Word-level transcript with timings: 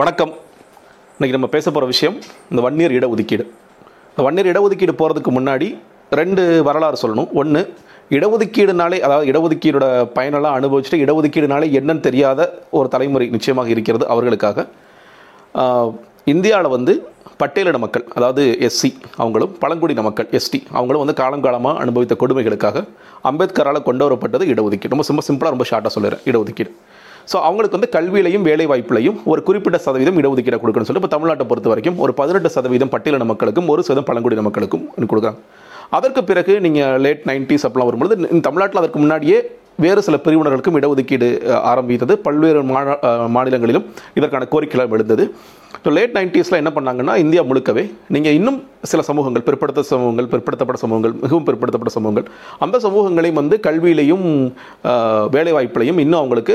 வணக்கம். 0.00 0.30
இன்னைக்கு 1.14 1.34
நம்ம 1.36 1.48
பேச 1.54 1.64
போகிற 1.70 1.86
விஷயம் 1.90 2.14
இந்த 2.50 2.60
வன்னியர் 2.64 2.94
இடஒதுக்கீடு. 2.98 3.44
இந்த 4.10 4.22
வன்னியர் 4.26 4.48
இடஒதுக்கீடு 4.52 4.92
போகிறதுக்கு 5.00 5.32
முன்னாடி 5.38 5.66
ரெண்டு 6.20 6.42
வரலாறு 6.68 6.96
சொல்லணும். 7.02 7.28
ஒன்று 7.40 7.60
இடஒதுக்கீடுனாலே 8.16 8.98
அதாவது 9.06 9.26
இடஒதுக்கீடோட 9.32 9.86
பயனெல்லாம் 10.16 10.56
அனுபவிச்சுட்டு 10.58 11.00
இடஒதுக்கீடுனாலே 11.04 11.66
என்னன்னு 11.78 12.04
தெரியாத 12.08 12.46
ஒரு 12.78 12.88
தலைமுறை 12.94 13.26
நிச்சயமாக 13.34 13.70
இருக்கிறது 13.74 14.06
அவர்களுக்காக. 14.14 14.64
இந்தியாவில் 16.34 16.74
வந்து 16.76 16.94
பட்டியலின 17.42 17.82
மக்கள் 17.84 18.06
அதாவது 18.16 18.42
எஸ்சி 18.68 18.90
அவங்களும் 19.22 19.52
பழங்குடியின 19.64 20.04
மக்கள் 20.08 20.30
எஸ்டி 20.40 20.60
அவங்களும் 20.78 21.04
வந்து 21.04 21.16
காலங்காலமாக 21.22 21.82
அனுபவித்த 21.84 22.16
கொடுமைகளுக்காக 22.22 22.86
அம்பேத்கரால் 23.32 23.86
கொண்டு 23.90 24.06
வரப்பட்டது 24.08 24.46
இடஒதுக்கீடு. 24.54 24.94
ரொம்ப 24.94 25.06
ரொம்ப 25.12 25.26
சிம்பிளாக 25.28 25.54
ரொம்ப 25.56 25.66
ஷார்ட்டாக 25.72 25.94
சொல்லிடுறேன். 25.98 26.24
இடஒதுக்கீடு. 26.30 26.72
ஸோ 27.30 27.36
அவங்களுக்கு 27.48 27.76
வந்து 27.78 27.90
கல்வியிலையும் 27.96 28.44
வேலை 28.48 28.66
வாய்ப்புலையும் 28.72 29.18
ஒரு 29.32 29.40
குறிப்பிட்ட 29.48 29.78
சதவீதம் 29.86 30.18
இடஒதுக்கீடு 30.20 30.60
கொடுக்கணும்னு 30.62 30.90
சொல்லி 30.90 31.02
இப்போ 31.02 31.12
தமிழ்நாட்டை 31.16 31.46
பொறுத்த 31.50 31.70
வரைக்கும் 31.72 31.98
ஒரு 32.04 32.14
பதினெட்டு 32.20 32.50
சதவீதம் 32.56 32.92
பட்டியலின 32.94 33.26
மக்களுக்கும் 33.32 33.68
ஒரு 33.74 33.82
சதவீதம் 33.88 34.08
பழங்குடியின 34.10 34.44
மக்களுக்கும் 34.48 34.84
கொடுக்குறாங்க. 35.12 35.40
அதற்கு 35.98 36.20
பிறகு 36.30 36.52
நீங்கள் 36.66 37.00
லேட் 37.06 37.24
நைன்டிஸ் 37.30 37.66
அப்படிலாம் 37.68 37.90
வரும்பொழுது 37.90 38.14
தமிழ்நாட்டில் 38.48 38.82
அதற்கு 38.82 39.00
முன்னாடியே 39.04 39.38
வேறு 39.84 40.00
சில 40.06 40.16
பிரிவினர்களுக்கும் 40.24 40.78
இடஒதுக்கீடு 40.78 41.28
ஆரம்பித்தது. 41.72 42.14
பல்வேறு 42.26 42.60
மாநிலங்களிலும் 43.36 43.86
இதற்கான 44.18 44.48
கோரிக்கைகள் 44.54 44.94
எழுந்தது. 44.96 45.24
லேட் 45.96 46.14
நைன்டிஸில் 46.18 46.60
என்ன 46.62 46.70
பண்ணாங்கன்னா 46.76 47.14
இந்தியா 47.24 47.42
முழுக்கவே 47.50 47.84
நீங்கள் 48.14 48.36
இன்னும் 48.38 48.58
சில 48.90 49.00
சமூகங்கள் 49.08 49.44
பிற்படுத்த 49.48 49.82
சமூகங்கள் 49.90 50.28
பிற்படுத்தப்பட்ட 50.32 50.78
சமூகங்கள் 50.82 51.12
மிகவும் 51.24 51.44
பிற்படுத்தப்பட்ட 51.48 51.92
சமூகங்கள் 51.96 52.26
அந்த 52.64 52.76
சமூகங்களையும் 52.84 53.38
வந்து 53.40 53.56
கல்வியிலையும் 53.66 54.26
வேலைவாய்ப்புலையும் 55.34 56.00
இன்னும் 56.04 56.20
அவங்களுக்கு 56.20 56.54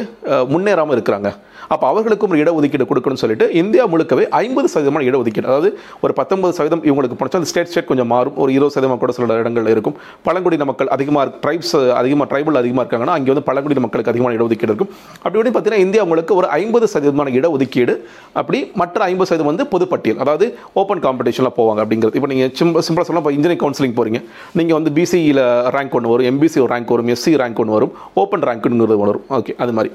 முன்னேறாமல் 0.53 0.95
இருக்கிறாங்க. 0.97 1.29
அப்போ 1.73 1.85
அவர்களுக்கும் 1.91 2.31
ஒரு 2.33 2.41
இடஒதுக்கீடு 2.43 2.85
கொடுக்கணும்னு 2.89 3.21
சொல்லிட்டு 3.23 3.45
இந்தியா 3.61 3.83
முழுக்கவே 3.93 4.25
ஐம்பது 4.41 4.67
சதவீதமான 4.73 5.05
இடஒதுக்கீடு. 5.09 5.47
அதாவது 5.51 5.69
ஒரு 6.03 6.13
பத்தொன்பது 6.19 6.53
சதவீதம் 6.57 6.83
இவங்களுக்கு 6.89 7.17
போனச்சா 7.19 7.39
அந்த 7.41 7.49
ஸ்டேட் 7.51 7.71
ஸ்டேட் 7.71 7.89
கொஞ்சம் 7.91 8.09
மாறும். 8.13 8.35
ஒரு 8.43 8.51
இருபது 8.57 8.73
சதவீதம் 8.75 9.01
கூட 9.03 9.13
சில 9.17 9.39
இடங்கள் 9.43 9.71
இருக்கும். 9.75 9.95
பழங்குடியின 10.27 10.67
மக்கள் 10.71 10.91
அதிகமாக 10.97 11.33
ட்ரைப்ஸ் 11.45 11.75
அதிகமாக 12.01 12.27
ட்ரைபல் 12.33 12.59
அதிகமாக 12.61 12.85
இருக்காங்கன்னா 12.85 13.15
அங்கே 13.19 13.31
வந்து 13.33 13.45
பழங்குடியின 13.49 13.83
மக்களுக்கு 13.87 14.13
அதிகமான 14.13 14.35
இடஒதுக்கீடு 14.39 14.71
இருக்கும். 14.73 14.91
அப்படி 15.23 15.37
இப்படி 15.39 15.53
பார்த்தீங்கன்னா 15.55 15.85
இந்தியா 15.87 16.03
உங்களுக்கு 16.07 16.35
ஒரு 16.41 16.49
ஐம்பது 16.61 16.87
சதவீதமான 16.93 17.33
இடஒதுக்கீடு 17.39 17.95
அப்படி 18.41 18.61
மற்ற 18.83 19.03
ஐம்பது 19.09 19.29
சதவீதம் 19.29 19.51
வந்து 19.51 19.65
பொதுப்பட்டியல் 19.73 20.21
அதாவது 20.23 20.45
ஓப்பன் 20.81 21.01
காம்படிஷனில் 21.05 21.55
போவாங்க 21.59 21.79
அப்படிங்கிறது. 21.85 22.17
இப்போ 22.19 22.29
நீங்கள் 22.33 22.51
சிம்ப 22.59 22.83
சிம்பிளாக 22.87 23.07
சொல்லலாம் 23.07 23.23
இப்போ 23.25 23.33
இன்ஜினியரிங் 23.37 23.63
கவுன்சிலிங் 23.63 23.97
போகிறீங்க 23.99 24.21
நீங்கள் 24.59 24.77
வந்து 24.79 24.93
பிசியில் 24.99 25.43
ரேங்க் 25.77 25.97
ஒன்று 25.99 26.13
வரும் 26.13 26.29
எம்பிசி 26.31 26.59
ஒரு 26.65 26.71
ரேங்க் 26.75 26.93
வரும் 26.95 27.11
எஸ்சி 27.15 27.33
ரேங்க் 27.43 27.61
ஒன்று 27.63 27.77
வரும் 27.77 27.93
ஓப்பன் 28.21 28.45
ரேங்க்ங்கிறது 28.49 28.99
ஒன்று 29.03 29.13
வரும். 29.13 29.25
ஓகே 29.39 29.55
அது 29.65 29.73
மாதிரி. 29.79 29.91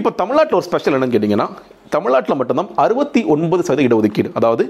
இப்போ 0.00 0.10
தமிழ்நாட்டில் 0.20 0.58
ஒரு 0.60 0.66
ஸ்பெஷல் 0.68 0.94
என்னன்னு 0.96 1.14
கேட்டிங்கன்னா 1.16 1.48
தமிழ்நாட்டில் 1.94 2.38
மட்டும்தான் 2.40 2.70
அறுபத்தி 2.84 3.20
ஒன்பது 3.34 3.62
சதவீத 3.66 3.88
இடஒதுக்கீடு 3.88 4.30
அதாவது 4.38 4.64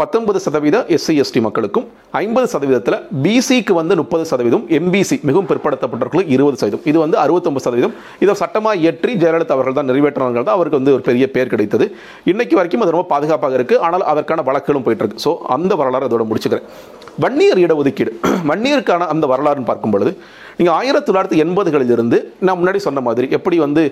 பத்தொன்பது 0.00 0.38
சதவீத 0.44 0.76
எஸ்சி 0.96 1.14
எஸ்டி 1.22 1.40
மக்களுக்கும் 1.46 1.86
ஐம்பது 2.20 2.46
சதவீதத்தில் 2.52 2.96
பிசிக்கு 3.24 3.72
வந்து 3.78 3.94
முப்பது 4.00 4.24
சதவீதம் 4.30 4.64
எம்பிசி 4.78 5.16
மிகவும் 5.28 5.48
பிற்படுத்தப்பட்டவர்களுக்கு 5.50 6.34
இருபது 6.36 6.56
சதவீதம். 6.60 6.84
இது 6.90 6.98
வந்து 7.04 7.16
அறுபத்தொன்பது 7.24 7.64
சதவீதம். 7.66 7.94
இதை 8.24 8.34
சட்டமாக 8.42 8.80
இயற்றி 8.82 9.14
ஜெயலலிதா 9.22 9.54
அவர்கள் 9.56 9.76
தான் 9.78 9.88
நிறைவேற்றினார்கள் 9.90 10.46
தான் 10.48 10.56
அவருக்கு 10.58 10.80
வந்து 10.80 10.94
ஒரு 10.96 11.04
பெரிய 11.08 11.26
பேர் 11.34 11.52
கிடைத்தது. 11.54 11.86
இன்னைக்கு 12.32 12.56
வரைக்கும் 12.60 12.84
அது 12.84 12.94
ரொம்ப 12.96 13.08
பாதுகாப்பாக 13.14 13.58
இருக்கு. 13.60 13.76
ஆனால் 13.88 14.06
அதற்கான 14.12 14.44
வழக்குகளும் 14.48 14.86
போயிட்டு 14.86 15.04
இருக்கு 15.04 15.24
ஸோ 15.26 15.32
அந்த 15.56 15.74
வரலாறு 15.82 16.08
அதோட 16.10 16.26
முடிச்சுக்கிறேன். 16.30 16.66
வன்னியர் 17.24 17.62
இடஒதுக்கீடு. 17.66 18.12
வன்னியருக்கான 18.50 19.08
அந்த 19.14 19.24
வரலாறுன்னு 19.32 19.70
பார்க்கும் 19.70 19.94
பொழுது 19.96 20.12
நீங்கள் 20.60 20.76
ஆயிரத்தி 20.78 21.06
தொள்ளாயிரத்தி 21.08 21.38
எண்பதுகளில் 21.42 21.92
இருந்து 21.94 22.16
நான் 22.46 22.58
முன்னாடி 22.60 22.78
சொன்ன 22.86 23.02
மாதிரி 23.06 23.26
எப்படி 23.36 23.56
வந்து 23.64 23.82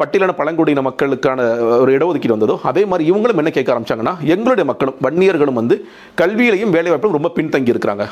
பட்டியலான 0.00 0.32
பழங்குடியின 0.40 0.82
மக்களுக்கான 0.88 1.46
ஒரு 1.82 1.90
இடஒதுக்கீடு 1.96 2.34
வந்ததோ 2.34 2.56
அதே 2.70 2.82
மாதிரி 2.90 3.04
இவங்களும் 3.10 3.40
என்ன 3.42 3.52
கேட்க 3.56 3.70
ஆரம்பிச்சாங்கன்னா 3.74 4.12
எங்களுடைய 4.34 4.64
மக்களும் 4.70 4.98
வன்னியர்களும் 5.06 5.58
வந்து 5.60 5.76
கல்வியிலையும் 6.20 6.74
வேலைவாய்ப்பிலும் 6.76 7.16
ரொம்ப 7.18 7.30
பின்தங்கி 7.38 7.72
இருக்கிறாங்க 7.74 8.04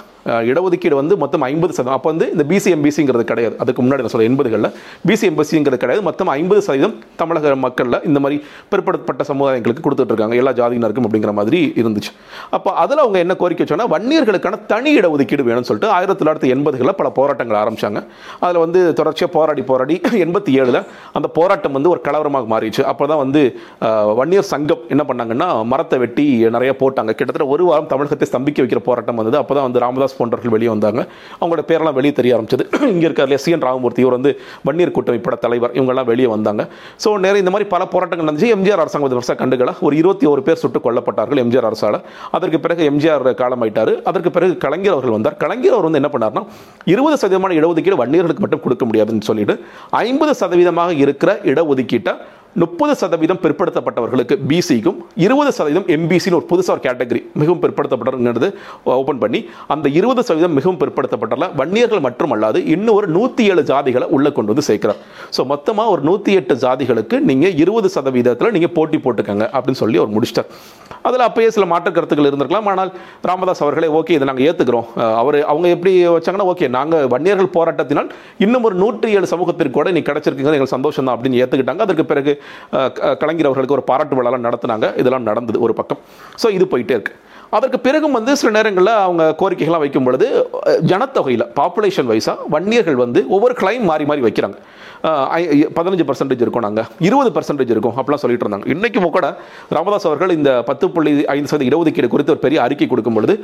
இடஒதுக்கீடு 0.50 0.96
வந்து 1.00 1.14
மொத்தம் 1.22 1.44
ஐம்பது 1.50 1.72
சதவீதம். 1.76 1.96
அப்போ 1.98 2.08
வந்து 2.12 2.26
இந்த 2.34 2.44
பிசி 2.50 2.72
எம்பிசிங்கிறது 2.76 3.24
கிடையாது. 3.30 3.54
அதுக்கு 3.64 3.84
முன்னாடி 3.84 4.04
நான் 4.04 4.14
சொல்ல 4.14 4.26
எண்பதுகளில் 4.30 4.70
பிசி 5.10 5.24
எம்பிசிங்கிறது 5.30 5.80
கிடையாது. 5.84 6.04
மொத்தம் 6.08 6.32
ஐம்பது 6.38 6.62
சதவீதம் 6.66 6.96
தமிழக 7.22 7.54
மக்களில் 7.66 7.98
இந்த 8.10 8.18
மாதிரி 8.24 8.38
பிற்படுத்தப்பட்ட 8.72 9.28
சமுதாயங்களுக்கு 9.30 9.86
கொடுத்துட்டு 9.86 10.14
இருக்காங்க 10.14 10.40
எல்லா 10.42 10.54
ஜாதியினருக்கும் 10.62 11.08
அப்படிங்கிற 11.10 11.34
மாதிரி 11.40 11.60
இருந்துச்சு. 11.82 12.12
அப்போ 12.58 12.72
அதில் 12.84 13.04
அவங்க 13.04 13.20
என்ன 13.26 13.36
கோரிக்கை 13.44 13.64
வச்சோன்னா 13.64 13.88
வன்னியர்களுக்கான 13.94 14.60
தனி 14.74 14.92
இடஒதுக்கீடு 15.00 15.48
வேணும்னு 15.50 15.70
சொல்லிட்டு 15.72 15.94
ஆயிரத்தி 15.98 16.20
தொள்ளாயிரத்தி 16.22 16.52
எண்பதுகளில் 16.56 16.98
பல 17.02 17.10
போராட்டங்கள் 17.20 17.60
ஆரம்பிச்சாங்க. 17.62 17.98
அதில் 18.44 18.60
வந்து 18.64 18.80
தொடர்ச்சியாக 19.00 19.30
போராடி 19.36 19.62
போராடி 19.70 19.94
எண்பத்தி 20.24 20.52
ஏழில் 20.60 20.80
அந்த 21.18 21.28
போராட்டம் 21.38 21.74
வந்து 21.76 21.90
ஒரு 21.94 22.00
கலவரமாக 22.06 22.46
மாறிடுச்சு. 22.52 22.82
அப்போ 22.90 23.04
தான் 23.12 23.20
வந்து 23.24 23.42
வன்னியர் 24.20 24.48
சங்கம் 24.52 24.82
என்ன 24.94 25.04
பண்ணாங்கன்னா 25.10 25.48
மரத்தை 25.72 25.98
வெட்டி 26.04 26.26
நிறைய 26.56 26.72
போட்டாங்க. 26.82 27.12
கிட்டத்தட்ட 27.18 27.46
ஒரு 27.54 27.64
வாரம் 27.70 27.90
தமிழகத்தை 27.92 28.28
ஸ்தம்பிக்க 28.32 28.64
வைக்கிற 28.64 28.82
போராட்டம் 28.88 29.20
வந்தது. 29.22 29.38
அப்போ 29.42 29.54
தான் 29.58 29.66
வந்து 29.68 29.82
ராமதாஸ் 29.84 30.16
போன்றவர்கள் 30.20 30.54
வெளியே 30.56 30.70
வந்தாங்க. 30.74 31.00
அவங்களோட 31.40 31.64
பேரெல்லாம் 31.70 31.96
வெளியே 32.00 32.14
தெரிய 32.20 32.36
ஆரம்பிச்சது. 32.38 32.66
இங்கே 32.94 33.06
இருக்கிற 33.08 33.38
சி. 33.44 33.50
என். 33.56 33.64
ராமமூர்த்தி 33.68 34.04
இவர் 34.04 34.16
வந்து 34.18 34.32
வன்னியர் 34.68 34.94
கூட்டமைப்போட 34.98 35.38
தலைவர். 35.46 35.74
இவங்கெல்லாம் 35.78 36.08
வெளியே 36.12 36.30
வந்தாங்க. 36.36 36.62
ஸோ 37.04 37.08
நிறைய 37.26 37.44
இந்த 37.44 37.54
மாதிரி 37.54 37.68
பல 37.74 37.82
போராட்டங்கள் 37.94 38.28
நடந்துச்சு. 38.28 38.52
எம்ஜிஆர் 38.56 38.82
அரசாங்கம் 38.84 39.18
வருஷம் 39.20 39.40
கண்டுகள 39.42 39.70
ஒரு 39.86 39.94
இருபத்தி 40.00 40.26
ஒரு 40.32 40.42
பேர் 40.46 40.60
சுட்டுக் 40.62 40.84
கொல்லப்பட்டார்கள் 40.86 41.40
எம்ஜிஆர் 41.44 41.68
அரசால. 41.70 41.96
அதற்கு 42.36 42.58
பிறகு 42.64 42.82
எம்ஜிஆர் 42.90 43.26
ஆயிட்டார் 43.64 43.92
அதற்கு 44.10 44.30
பிறகு 44.36 44.52
கலைஞர் 44.64 44.94
அவர்கள் 44.96 45.16
வந்தார். 45.16 45.36
கலைஞர் 45.42 45.74
அவர் 45.76 45.86
வந்து 45.88 46.00
என்ன 46.02 46.10
பண்ணார்னா 46.14 46.42
இருபது 46.92 47.16
சதவீதமான 47.22 47.54
இடஒதுக்கீடு 47.60 47.89
வன்னியர்களுக்கு 47.96 48.40
மட்டும் 48.40 48.60
கொடுக்க 48.60 48.84
முடியாதுன்னு 48.84 49.20
சொல்லிட்டு 49.20 49.54
ஐம்பது 49.90 50.34
சதவீதமாக 50.34 50.94
இருக்கிற 50.94 51.32
இடஒதுக்கீட்டை 51.44 52.14
முப்பது 52.56 52.92
சதவீதம் 53.00 53.40
பிற்படுத்தப்பட்டவர்களுக்கு 53.42 54.34
பிசிக்கும் 54.50 54.96
இருபது 55.24 55.50
சதவீதம் 55.56 55.86
எம்பிசின்னு 55.96 56.38
ஒரு 56.38 56.46
புதுசாக 56.52 56.74
ஒரு 56.76 56.82
கேட்டகரி 56.86 57.20
மிகவும் 57.40 57.60
பிற்படுத்தப்பட்டவங்கிறது 57.64 58.48
ஓப்பன் 58.94 59.20
பண்ணி. 59.22 59.40
அந்த 59.74 59.86
இருபது 59.98 60.22
சதவீதம் 60.28 60.56
மிகவும் 60.58 60.80
பிற்படுத்தப்பட்டல 60.80 61.48
வன்னியர்கள் 61.60 62.02
மட்டுமல்லாது 62.06 62.60
இன்னும் 62.74 62.96
ஒரு 63.00 63.08
நூற்றி 63.16 63.44
ஏழு 63.52 63.62
ஜாதிகளை 63.70 64.08
உள்ளே 64.16 64.32
கொண்டு 64.38 64.52
வந்து 64.52 64.66
சேர்க்கிறார். 64.70 64.98
ஸோ 65.36 65.44
மொத்தமாக 65.52 65.92
ஒரு 65.94 66.04
நூற்றி 66.08 66.32
எட்டு 66.40 66.56
ஜாதிகளுக்கு 66.64 67.18
நீங்கள் 67.30 67.54
இருபது 67.64 67.90
சதவீதத்தில் 67.96 68.52
நீங்கள் 68.56 68.74
போட்டி 68.78 69.00
போட்டுக்கங்க 69.06 69.46
அப்படின்னு 69.56 69.82
சொல்லி 69.82 70.00
அவர் 70.02 70.14
முடிச்சிட்டார். 70.16 70.50
அதில் 71.08 71.26
அப்போயே 71.28 71.50
சில 71.56 71.66
மாற்று 71.72 71.94
கருத்துக்கள் 71.96 72.28
இருந்திருக்கலாம். 72.30 72.68
ஆனால் 72.72 72.92
ராமதாஸ் 73.30 73.64
அவர்களே 73.66 73.88
ஓகே 74.00 74.16
இதை 74.18 74.26
நாங்கள் 74.30 74.46
ஏற்றுக்கிறோம் 74.48 74.88
அவர் 75.20 75.38
அவங்க 75.52 75.66
எப்படி 75.76 75.92
வச்சாங்கன்னா 76.16 76.48
ஓகே 76.54 76.68
நாங்கள் 76.78 77.06
வன்னியர்கள் 77.14 77.54
போராட்டத்தினால் 77.58 78.10
இன்னும் 78.46 78.66
ஒரு 78.70 78.76
நூற்றி 78.84 79.14
ஏழு 79.18 79.32
சமூகத்திற்கு 79.34 79.76
கூட 79.78 79.88
நீ 79.96 80.02
கிடச்சிருக்குங்க 80.10 80.54
எங்களுக்கு 80.56 80.76
சந்தோஷம் 80.76 81.06
தான் 81.06 81.16
அப்படின்னு 81.16 81.40
ஏற்றுக்கிட்டாங்க 81.44 81.86
அதற்கு 81.86 82.06
பிறகு 82.12 82.34
கலைஞர் 83.22 83.48
அவர்களுக்கு 83.48 83.76
ஒரு 83.78 83.84
பாராட்டு 83.90 84.16
விழாலாம் 84.18 84.46
நடத்தினாங்க. 84.48 84.88
இதெல்லாம் 85.02 85.28
நடந்தது 85.30 85.60
ஒரு 85.66 85.74
பக்கம். 85.80 86.00
ஸோ 86.42 86.48
இது 86.58 86.66
போயிட்டே 86.74 86.96
இருக்கு. 86.98 87.14
அதற்கு 87.56 87.78
பிறகும் 87.86 88.16
வந்து 88.16 88.32
சில 88.40 88.50
நேரங்களில் 88.56 88.92
அவங்க 89.04 89.22
கோரிக்கைகள்லாம் 89.40 89.84
வைக்கும் 89.84 90.06
பொழுது 90.08 90.26
ஜனத்தொகையில் 90.90 91.46
பாப்புலேஷன் 91.60 92.10
வைஸாக 92.10 92.46
வன்னியர்கள் 92.54 92.98
வந்து 93.04 93.20
ஒவ்வொரு 93.36 93.54
கிளைம் 93.62 93.86
மாறி 93.90 94.04
மாறி 94.10 94.22
வைக்கிறாங்க. 94.26 94.58
பதினஞ்சு 95.76 96.04
பர்சன்டேஜ் 96.08 96.42
இருக்கும் 96.44 96.64
நாங்கள் 96.64 96.86
இருபது 97.06 97.30
பர்சன்டேஜ் 97.36 97.72
இருக்கும் 97.74 97.94
அப்படிலாம் 97.98 98.22
சொல்லிட்டு 98.22 98.44
இருந்தாங்க. 98.46 98.66
இன்றைக்கும் 98.74 99.06
கூட 99.16 99.28
ராமதாஸ் 99.76 100.06
அவர்கள் 100.08 100.34
இந்த 100.36 100.50
பத்து 100.68 100.86
புள்ளி 100.94 101.12
ஐந்து 101.34 101.50
சதவீத 101.52 101.70
இடஒதுக்கீடு 101.70 102.10
குறித்து 102.14 102.34
ஒரு 102.34 102.42
பெரிய 102.44 102.58
அறிக்கை 102.64 102.88
கொடுக்கும் 102.90 103.16
பொழுது 103.18 103.36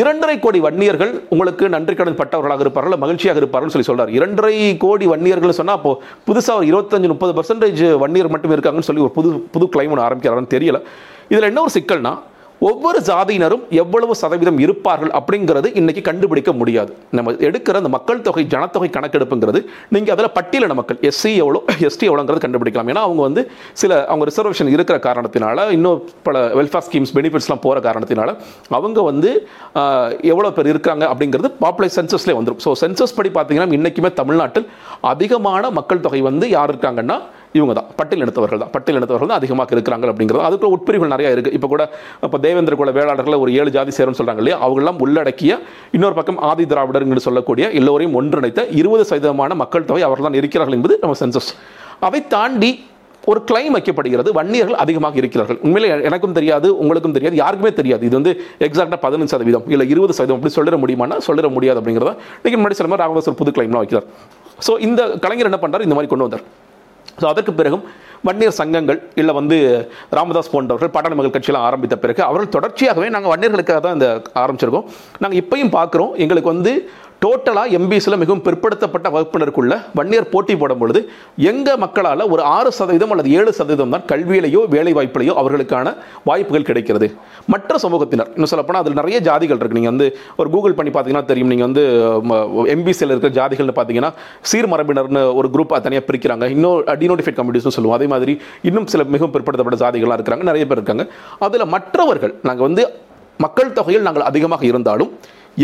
இரண்டரை 0.00 0.36
கோடி 0.46 0.60
வன்னியர்கள் 0.66 1.12
உங்களுக்கு 1.34 1.64
நன்றி 1.76 1.96
கடன் 2.00 2.20
பட்டவர்களாக 2.22 2.66
இருப்பார்கள் 2.66 3.02
மகிழ்ச்சியாக 3.04 3.42
இருப்பார்கள் 3.42 3.74
சொல்லி 3.76 3.88
சொல்கிறார் 3.90 4.12
இரண்டரை 4.18 4.54
கோடி 4.86 5.08
வன்னியர்கள் 5.14 5.58
சொன்னால் 5.60 5.78
அப்போது 5.80 6.00
புதுசாக 6.28 6.58
ஒரு 6.60 6.68
இருபத்தஞ்சு 6.72 7.12
முப்பது 7.14 7.34
பர்சன்டேஜ் 7.40 7.82
வன்னியர் 8.04 8.34
மட்டும் 8.34 8.54
இருக்காங்கன்னு 8.56 8.90
சொல்லி 8.90 9.04
ஒரு 9.08 9.14
புது 9.18 9.30
புது 9.56 9.68
கிளைம் 9.76 9.92
ஒன்று 9.94 10.06
ஆரம்பிக்கிறாருன்னு 10.08 10.54
தெரியல. 10.56 10.80
இதில் 11.32 11.50
என்ன 11.50 11.60
ஒரு 11.66 11.74
சிக்கல்னா 11.78 12.14
ஒவ்வொரு 12.68 12.98
ஜாதியினரும் 13.08 13.62
எவ்வளவு 13.82 14.12
சதவீதம் 14.20 14.58
இருப்பார்கள் 14.64 15.10
அப்படிங்கிறது 15.18 15.68
இன்னைக்கு 15.80 16.02
கண்டுபிடிக்க 16.08 16.50
முடியாது. 16.60 16.92
நம்ம 17.16 17.32
எடுக்கிற 17.48 17.74
அந்த 17.80 17.90
மக்கள் 17.96 18.22
தொகை 18.26 18.44
ஜனத்தொகை 18.54 18.88
கணக்கெடுப்புங்கிறது 18.96 19.60
நீங்கள் 19.94 20.14
அதில் 20.14 20.30
பட்டியலின 20.36 20.76
மக்கள் 20.80 20.98
எஸ்சி 21.10 21.32
எவ்வளோ 21.44 21.60
எஸ்டி 21.88 22.06
எவ்வளோங்கிறது 22.10 22.44
கண்டுபிடிக்கலாம். 22.44 22.90
ஏன்னா 22.92 23.02
அவங்க 23.08 23.22
வந்து 23.28 23.42
சில 23.82 23.92
அவங்க 24.10 24.26
ரிசர்வேஷன் 24.30 24.72
இருக்கிற 24.76 24.98
காரணத்தினால 25.08 25.66
இன்னும் 25.76 26.00
பல 26.28 26.44
வெல்ஃபேர் 26.60 26.86
ஸ்கீம்ஸ் 26.88 27.14
பெனிஃபிட்ஸ்லாம் 27.18 27.64
போகிற 27.66 27.82
காரணத்தினால 27.88 28.30
அவங்க 28.78 29.02
வந்து 29.10 29.32
எவ்வளோ 30.32 30.52
பேர் 30.58 30.72
இருக்காங்க 30.74 31.04
அப்படிங்கிறது 31.12 31.50
பாப்புலர் 31.64 31.96
சென்சஸ்லேயே 31.98 32.38
வந்துடும் 32.40 32.62
ஸோ 32.66 32.72
சென்சஸ் 32.84 33.16
படி 33.20 33.32
பார்த்தீங்கன்னா 33.38 33.78
இன்றைக்குமே 33.78 34.12
தமிழ்நாட்டில் 34.22 34.68
அதிகமான 35.12 35.70
மக்கள் 35.80 36.04
தொகை 36.06 36.22
வந்து 36.30 36.48
யார் 36.56 36.72
இருக்காங்கன்னா 36.74 37.18
இவங்க 37.58 37.72
தான். 37.78 37.88
பட்டியல் 37.98 38.24
இனத்தவர்கள் 38.24 38.60
தான். 38.62 38.70
பட்டியல் 38.74 38.98
இனத்தவர்கள் 39.00 39.30
தான் 39.32 39.40
அதிகமாக 39.40 39.74
இருக்கிறாங்க 39.76 40.06
அப்படிங்கிறது 40.12 40.46
அதுக்குள்ள 40.46 40.70
உட்பிரிவுகள் 40.76 41.12
நிறையா 41.14 41.30
இருக்குது 41.34 41.54
இப்போ 41.58 41.68
கூட 41.74 41.82
இப்போ 42.26 42.38
தேவேந்திர 42.46 42.76
குல 42.80 42.92
வேளாளர்களை 42.98 43.36
ஒரு 43.44 43.50
ஏழு 43.58 43.70
ஜாதி 43.76 43.92
சேரும்னு 43.98 44.20
சொல்கிறாங்க 44.20 44.42
இல்லையா? 44.42 44.56
அவங்கெல்லாம் 44.64 44.98
உள்ளடக்கிய 45.06 45.52
இன்னொரு 45.98 46.16
பக்கம் 46.20 46.40
ஆதி 46.50 46.66
திராவிடர் 46.72 47.06
என்று 47.10 47.26
சொல்லக்கூடிய 47.28 47.66
எல்லோரையும் 47.80 48.16
ஒன்றிணைத்த 48.20 48.62
இருபது 48.80 49.04
சதவீதமான 49.10 49.54
மக்கள் 49.62 49.86
தொகை 49.90 50.02
அவர்கள் 50.08 50.28
தான் 50.28 50.40
இருக்கிறார்கள் 50.40 50.76
என்பது 50.78 50.96
நம்ம 51.04 51.16
சென்சஸ் 51.22 51.52
அதை 52.08 52.20
தாண்டி 52.34 52.72
ஒரு 53.30 53.40
கிளைம் 53.48 53.74
வைக்கப்படுகிறது. 53.76 54.30
வன்னியர்கள் 54.38 54.80
அதிகமாக 54.82 55.16
இருக்கிறார்கள். 55.20 55.58
உண்மையிலே 55.66 55.88
எனக்கும் 56.08 56.34
தெரியாது 56.38 56.68
உங்களுக்கும் 56.82 57.14
தெரியாது 57.16 57.36
யாருக்குமே 57.42 57.70
தெரியாது. 57.78 58.02
இது 58.08 58.16
வந்து 58.18 58.32
எக்ஸாக்டாக 58.66 58.98
பதினஞ்சு 59.04 59.34
சதவீதம் 59.34 59.70
இல்லை 59.74 59.86
இருபது 59.92 60.16
சதவீதம். 60.18 60.38
அப்படி 60.40 60.54
சொல்லிட 60.58 60.78
முடியுமானா 60.82 61.18
சொல்லிட 61.28 61.48
முடியாது 61.56 61.80
அப்படிங்கிறத. 61.80 62.12
நீங்கள் 62.44 62.60
முன்னாடி 62.60 62.78
சில 62.80 62.90
மாதிரி 62.90 63.04
ராமதாஸ் 63.04 63.40
புது 63.40 63.54
கிளைம்லாம் 63.58 63.84
வைக்கிறார். 63.84 64.08
ஸோ 64.66 64.74
இந்த 64.88 65.02
கலைஞர் 65.24 65.50
என்ன 65.50 65.60
பண்ணுறாரு 65.64 65.86
இந்த 65.88 65.96
மாதிரி 65.98 66.10
கொண்டு 66.12 66.26
வந்தார். 66.26 66.44
ஸோ 67.20 67.26
அதற்கு 67.32 67.52
பிறகும் 67.60 67.84
வன்னியர் 68.26 68.56
சங்கங்கள் 68.58 68.98
இல்லை 69.20 69.32
வந்து 69.38 69.56
ராமதாஸ் 70.18 70.50
போன்றவர்கள் 70.52 70.92
பாட்டாளி 70.94 71.16
மக்கள் 71.18 71.34
கட்சியெல்லாம் 71.34 71.66
ஆரம்பித்த 71.68 71.96
பிறகு 72.04 72.22
அவர்கள் 72.28 72.54
தொடர்ச்சியாகவே 72.56 73.08
நாங்கள் 73.14 73.32
வன்னியர்களுக்காக 73.32 73.80
தான் 73.86 73.96
இந்த 73.96 74.08
ஆரம்பிச்சிருக்கோம். 74.42 74.86
நாங்கள் 75.22 75.40
இப்பையும் 75.42 75.74
பார்க்குறோம். 75.78 76.12
எங்களுக்கு 76.24 76.52
வந்து 76.54 76.72
டோட்டலாக 77.24 77.76
எம்பிஸில் 77.78 78.18
மிகவும் 78.22 78.42
பிற்படுத்தப்பட்ட 78.46 79.06
வகுப்பினருக்குள்ள 79.14 79.74
வன்னியர் 79.98 80.28
போட்டி 80.32 80.54
போடும் 80.62 80.80
பொழுது 80.82 81.00
எங்கள் 81.50 81.78
மக்களால் 81.84 82.22
ஒரு 82.34 82.42
ஆறு 82.56 82.70
சதவீதம் 82.78 83.12
அல்லது 83.14 83.30
ஏழு 83.38 83.50
சதவீதம் 83.58 83.94
தான் 83.94 84.04
கல்வியிலேயோ 84.12 84.60
வேலை 84.74 84.92
வாய்ப்பிலேயோ 84.98 85.34
அவர்களுக்கான 85.42 85.94
வாய்ப்புகள் 86.28 86.66
கிடைக்கிறது. 86.70 87.08
மற்ற 87.52 87.78
சமூகத்தினர் 87.84 88.30
இன்னும் 88.36 88.50
சொல்லப்போனால் 88.52 88.82
அதில் 88.84 88.98
நிறைய 89.00 89.18
ஜாதிகள் 89.28 89.60
இருக்குது 89.60 89.78
நீங்கள் 89.80 89.94
வந்து 89.94 90.08
ஒரு 90.40 90.48
கூகுள் 90.54 90.76
பண்ணி 90.78 90.92
பார்த்தீங்கன்னா 90.96 91.24
தெரியும். 91.30 91.50
நீங்கள் 91.52 91.68
வந்து 91.68 91.84
எம்பிசியில் 92.74 93.12
இருக்கிற 93.14 93.32
ஜாதிகள்னு 93.38 93.76
பார்த்தீங்கன்னா 93.78 94.10
சீர்மரபினர்னு 94.50 95.22
ஒரு 95.38 95.50
குரூப்பாக 95.54 95.80
தனியாக 95.86 96.06
பிரிக்கிறாங்க. 96.10 96.44
இன்னும் 96.56 96.78
டினோட்டிஃபைட் 97.04 97.38
கம்யூனிட்டிஸ்னு 97.38 97.76
சொல்லுவோம். 97.78 97.96
அதே 98.00 98.08
மாதிரி 98.14 98.34
இன்னும் 98.70 98.90
சில 98.94 99.04
மிகவும் 99.14 99.34
பிற்படுத்தப்பட்ட 99.36 99.78
ஜாதிகளாக 99.84 100.18
இருக்கிறாங்க. 100.20 100.44
நிறைய 100.50 100.66
பேர் 100.70 100.80
இருக்காங்க. 100.80 101.06
அதில் 101.48 101.72
மற்றவர்கள் 101.76 102.34
நாங்கள் 102.50 102.66
வந்து 102.68 102.84
மக்கள் 103.44 103.74
தொகையில் 103.78 104.04
நாங்கள் 104.08 104.28
அதிகமாக 104.30 104.64
இருந்தாலும் 104.72 105.10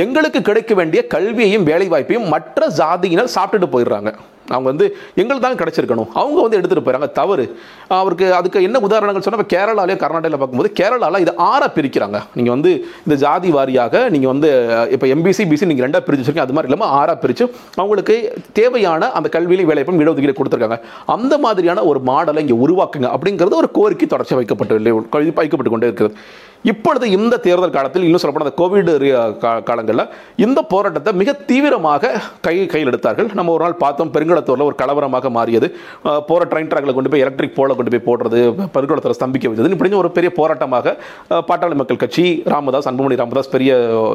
எங்களுக்கு 0.03 0.41
கிடைக்க 0.49 0.73
வேண்டிய 0.81 1.01
கல்வியையும் 1.15 1.69
வேலைவாய்ப்பையும் 1.71 2.29
மற்ற 2.35 2.69
ஜாதியினர் 2.81 3.35
சாப்பிட்டுட்டு 3.37 3.75
போயிடுறாங்க. 3.77 4.11
அவங்க 4.55 4.69
வந்து 4.71 4.87
எங்களுக்கு 5.21 5.45
தான் 5.45 5.59
கிடைச்சிருக்கணும். 5.59 6.09
அவங்க 6.21 6.39
வந்து 6.45 6.57
எடுத்துகிட்டு 6.59 6.85
போயிறாங்க 6.87 7.09
தவறு. 7.19 7.45
அவருக்கு 7.99 8.27
அதுக்கு 8.39 8.65
என்ன 8.69 8.81
உதாரணங்கள் 8.87 9.25
சொன்னால் 9.25 9.41
இப்போ 9.41 9.51
கேரளாலேயே 9.55 9.99
கர்நாடகாவில் 10.03 10.41
பார்க்கும்போது 10.41 10.71
கேரளாவில் 10.81 11.25
இது 11.25 11.33
ஆறாக 11.49 11.69
பிரிக்கிறாங்க. 11.77 12.19
நீங்கள் 12.39 12.55
வந்து 12.57 12.73
இந்த 13.05 13.17
ஜாதி 13.25 13.51
வாரியாக 13.57 14.03
நீங்கள் 14.15 14.33
வந்து 14.33 14.51
இப்போ 14.97 15.09
எம்பிசி 15.15 15.47
பிசி 15.53 15.71
நீங்கள் 15.73 15.87
ரெண்டாக 15.87 16.03
பிரிச்சு 16.07 16.23
வச்சிருக்கீங்க. 16.23 16.49
அது 16.49 16.57
மாதிரி 16.59 16.71
இல்லாமல் 16.73 16.93
ஆறாக 16.99 17.17
பிரித்து 17.25 17.47
அவங்களுக்கு 17.81 18.17
தேவையான 18.61 19.13
அந்த 19.21 19.31
கல்வியிலையும் 19.37 19.73
வேலைப்பும் 19.73 20.03
இடஒதுக்கீடு 20.05 20.39
கொடுத்துருக்காங்க. 20.41 20.79
அந்த 21.17 21.37
மாதிரியான 21.47 21.85
ஒரு 21.93 22.03
மாடலை 22.11 22.43
இங்கே 22.47 22.59
உருவாக்குங்க 22.67 23.11
அப்படிங்கிறது 23.17 23.61
ஒரு 23.63 23.71
கோரிக்கை 23.81 24.09
தொடர்ச்சி 24.15 24.39
வைக்கப்பட்டு 24.41 25.39
வைக்கப்பட்டு 25.43 25.75
கொண்டே 25.75 25.91
இருக்கிறது. 25.91 26.17
இப்பொழுது 26.63 27.11
இந்த 27.11 27.37
தேர்தல் 27.37 27.71
காலத்தில் 27.71 28.03
இன்னும் 28.03 28.21
சொல்லப்படாத 28.23 28.49
அந்த 28.49 28.57
கோவிட் 28.57 28.91
காலங்களில் 29.63 30.09
இந்த 30.37 30.63
போராட்டத்தை 30.63 31.13
மிக 31.13 31.33
தீவிரமாக 31.51 32.11
கை 32.41 32.67
கையில் 32.67 32.91
எடுத்தார்கள். 32.91 33.29
நம்ம 33.35 33.53
ஒரு 33.53 33.65
நாள் 33.65 33.75
பார்த்தோம் 33.75 34.13
பெருங்குளத்தூரில் 34.13 34.69
ஒரு 34.69 34.75
கலவரமாக 34.83 35.31
மாறியது. 35.31 35.69
போகிற 36.03 36.43
ட்ரெயின் 36.51 36.71
ட்ராக்ல 36.73 36.95
கொண்டு 36.95 37.11
போய் 37.11 37.21
எலக்ட்ரிக் 37.21 37.55
போல 37.55 37.75
கொண்டு 37.75 37.93
போய் 37.93 38.07
போடுறது 38.09 38.41
பெருங்குளத்தில் 38.75 39.17
ஸ்தம்பிக்க 39.19 39.49
வைத்தது 39.51 39.71
இப்படி 39.71 39.93
ஒரு 39.93 40.11
பெரிய 40.11 40.33
போராட்டமாக 40.37 40.95
பாட்டாளி 41.49 41.75
மக்கள் 41.75 41.97
கட்சி 41.97 42.27
ராமதாஸ் 42.45 42.89
அன்புமணி 42.89 43.17
ராமதாஸ் 43.17 43.51
பெரிய 43.51 43.73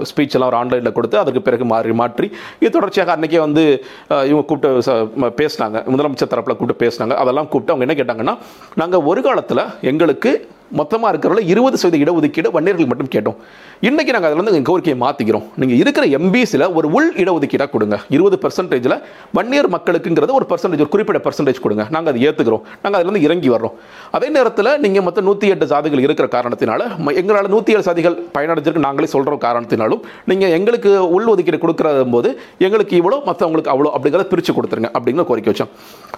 ஸ்பீச் 0.09 0.35
எல்லாம் 0.37 0.49
ஒரு 0.49 0.57
ஆன்லைனில் 0.57 0.91
கொடுத்து 0.91 1.17
அதற்கு 1.17 1.41
பிறகு 1.41 1.65
மாறி 1.65 1.93
மாற்றி 1.93 2.27
இது 2.59 2.69
தொடர்ச்சியாக 2.69 3.11
அன்றைக்கே 3.15 3.39
வந்து 3.39 3.65
இவங்க 4.09 4.43
கூப்பிட்டு 4.43 4.81
ச- 4.87 5.07
பேசினாங்க. 5.41 5.77
முதலமைச்சர் 5.93 6.31
தரப்பில் 6.33 6.57
கூப்பிட்டு 6.57 6.81
பேசினாங்க. 6.83 7.15
அதெல்லாம் 7.23 7.47
கூப்பிட்டு 7.47 7.73
அவங்க 7.73 7.85
என்ன 7.87 7.97
கேட்டாங்கன்னா 8.01 8.35
நாங்கள் 8.75 9.01
ஒரு 9.01 9.21
காலத்தில் 9.21 9.63
எங்களுக்கு 9.81 10.31
மொத்தமாக 10.71 11.17
இருக்கிறவங்கள 11.17 11.47
இருபது 11.47 11.77
சதவீத 11.77 12.11
இடஒதுக்கீடு 12.11 12.51
வன்னியர்கள் 12.51 12.85
மட்டும் 12.85 13.07
கேட்டோம். 13.15 13.35
இன்னைக்கு 13.81 14.13
நாங்கள் 14.13 14.31
அதில் 14.31 14.43
வந்து 14.43 14.57
எங்கள் 14.57 14.73
கோரிக்கையை 14.73 15.01
மாற்றிக்கிறோம் 15.01 15.43
நீங்கள் 15.55 15.77
இருக்கிற 15.77 16.07
எம்பிஸில் 16.07 16.73
ஒரு 16.73 16.91
உள் 16.91 17.13
இடஒதுக்கீடாக 17.13 17.69
கொடுங்க. 17.69 17.99
இருபது 18.09 18.39
பர்சன்டேஜில் 18.41 19.01
வன்னியர் 19.33 19.69
மக்களுக்குங்கிறத 19.69 20.31
ஒரு 20.31 20.45
பர்சன்டேஜ் 20.49 20.79
ஒரு 20.79 20.89
குறிப்பிட்ட 20.89 21.29
பர்சன்டேஜ் 21.29 21.59
கொடுங்க. 21.59 21.87
நாங்கள் 21.89 22.13
அதை 22.13 22.27
ஏற்றுக்கிறோம் 22.27 22.61
நாங்கள் 22.83 23.01
அதிலிருந்து 23.01 23.21
இறங்கி 23.21 23.49
வர்றோம். 23.49 23.71
அதே 24.11 24.29
நேரத்தில் 24.29 24.79
நீங்கள் 24.79 25.03
மொத்தம் 25.03 25.23
நூற்றி 25.23 25.47
எட்டு 25.47 25.65
சாதிகள் 25.65 25.99
இருக்கிற 25.99 26.41
காரணத்தினால 26.41 26.97
ம- 26.97 27.15
எங்களால் 27.15 27.47
நூற்றி 27.47 27.73
ஏழு 27.73 27.81
சாதிகள் 27.81 28.19
பயனடைஞ்சிருக்கு. 28.33 28.77
நாங்களே 28.77 29.07
சொல்கிற 29.07 29.35
காரணத்தினாலும் 29.35 29.99
நீங்கள் 30.25 30.49
எங்களுக்கு 30.49 31.09
உள் 31.09 31.25
ஒதுக்கீடு 31.25 31.57
கொடுக்குற 31.57 32.11
போது 32.11 32.39
எங்களுக்கு 32.57 32.97
இவ்வளோ 33.01 33.15
மற்றவங்களுக்கு 33.25 33.71
அவ்வளோ 33.73 33.89
அப்படிங்கிறத 33.97 34.23
பிரித்து 34.23 34.53
கொடுத்துருங்க 34.53 34.89
அப்படிங்கிற 34.99 35.23
கோரிக்கை 35.25 35.53
வச்சோம். 35.53 35.69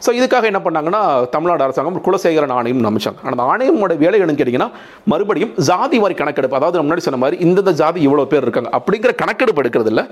ஸோ 0.06 0.10
இதுக்காக 0.10 0.44
என்ன 0.44 0.60
பண்ணாங்கன்னா 0.64 1.30
தமிழ்நாடு 1.30 1.64
அரசாங்கம் 1.64 2.02
குலசேகரன் 2.04 2.50
ஆணையம் 2.50 2.98
அமைச்சாங்க. 2.98 3.16
அந்த 3.24 3.44
ஆணையமோட 3.44 3.98
வேலை 3.98 4.36
என்னன்னு 4.38 4.62
கேட்டிங்கன்னா 4.62 4.70
மறுபடியும் 5.12 5.54
ஜாதி 5.70 5.98
வாரி 6.04 6.16
கணக்கெடுப்பு. 6.22 6.58
அதாவது 6.60 6.84
முன்னாடி 6.86 7.04
சொன்ன 7.06 7.20
மாதிரி 7.24 7.38
இந்தந்த 7.46 7.72
ஜாதி 7.82 8.00
இவ்வளோ 8.08 8.26
பேர் 8.34 8.46
இருக்காங்க 8.48 8.70
அப்படிங்கிற 8.78 9.12
கணக்கெடுப்பு 9.22 9.62
எடுக்கிறது 9.64 9.92
இல்லை. 9.92 10.04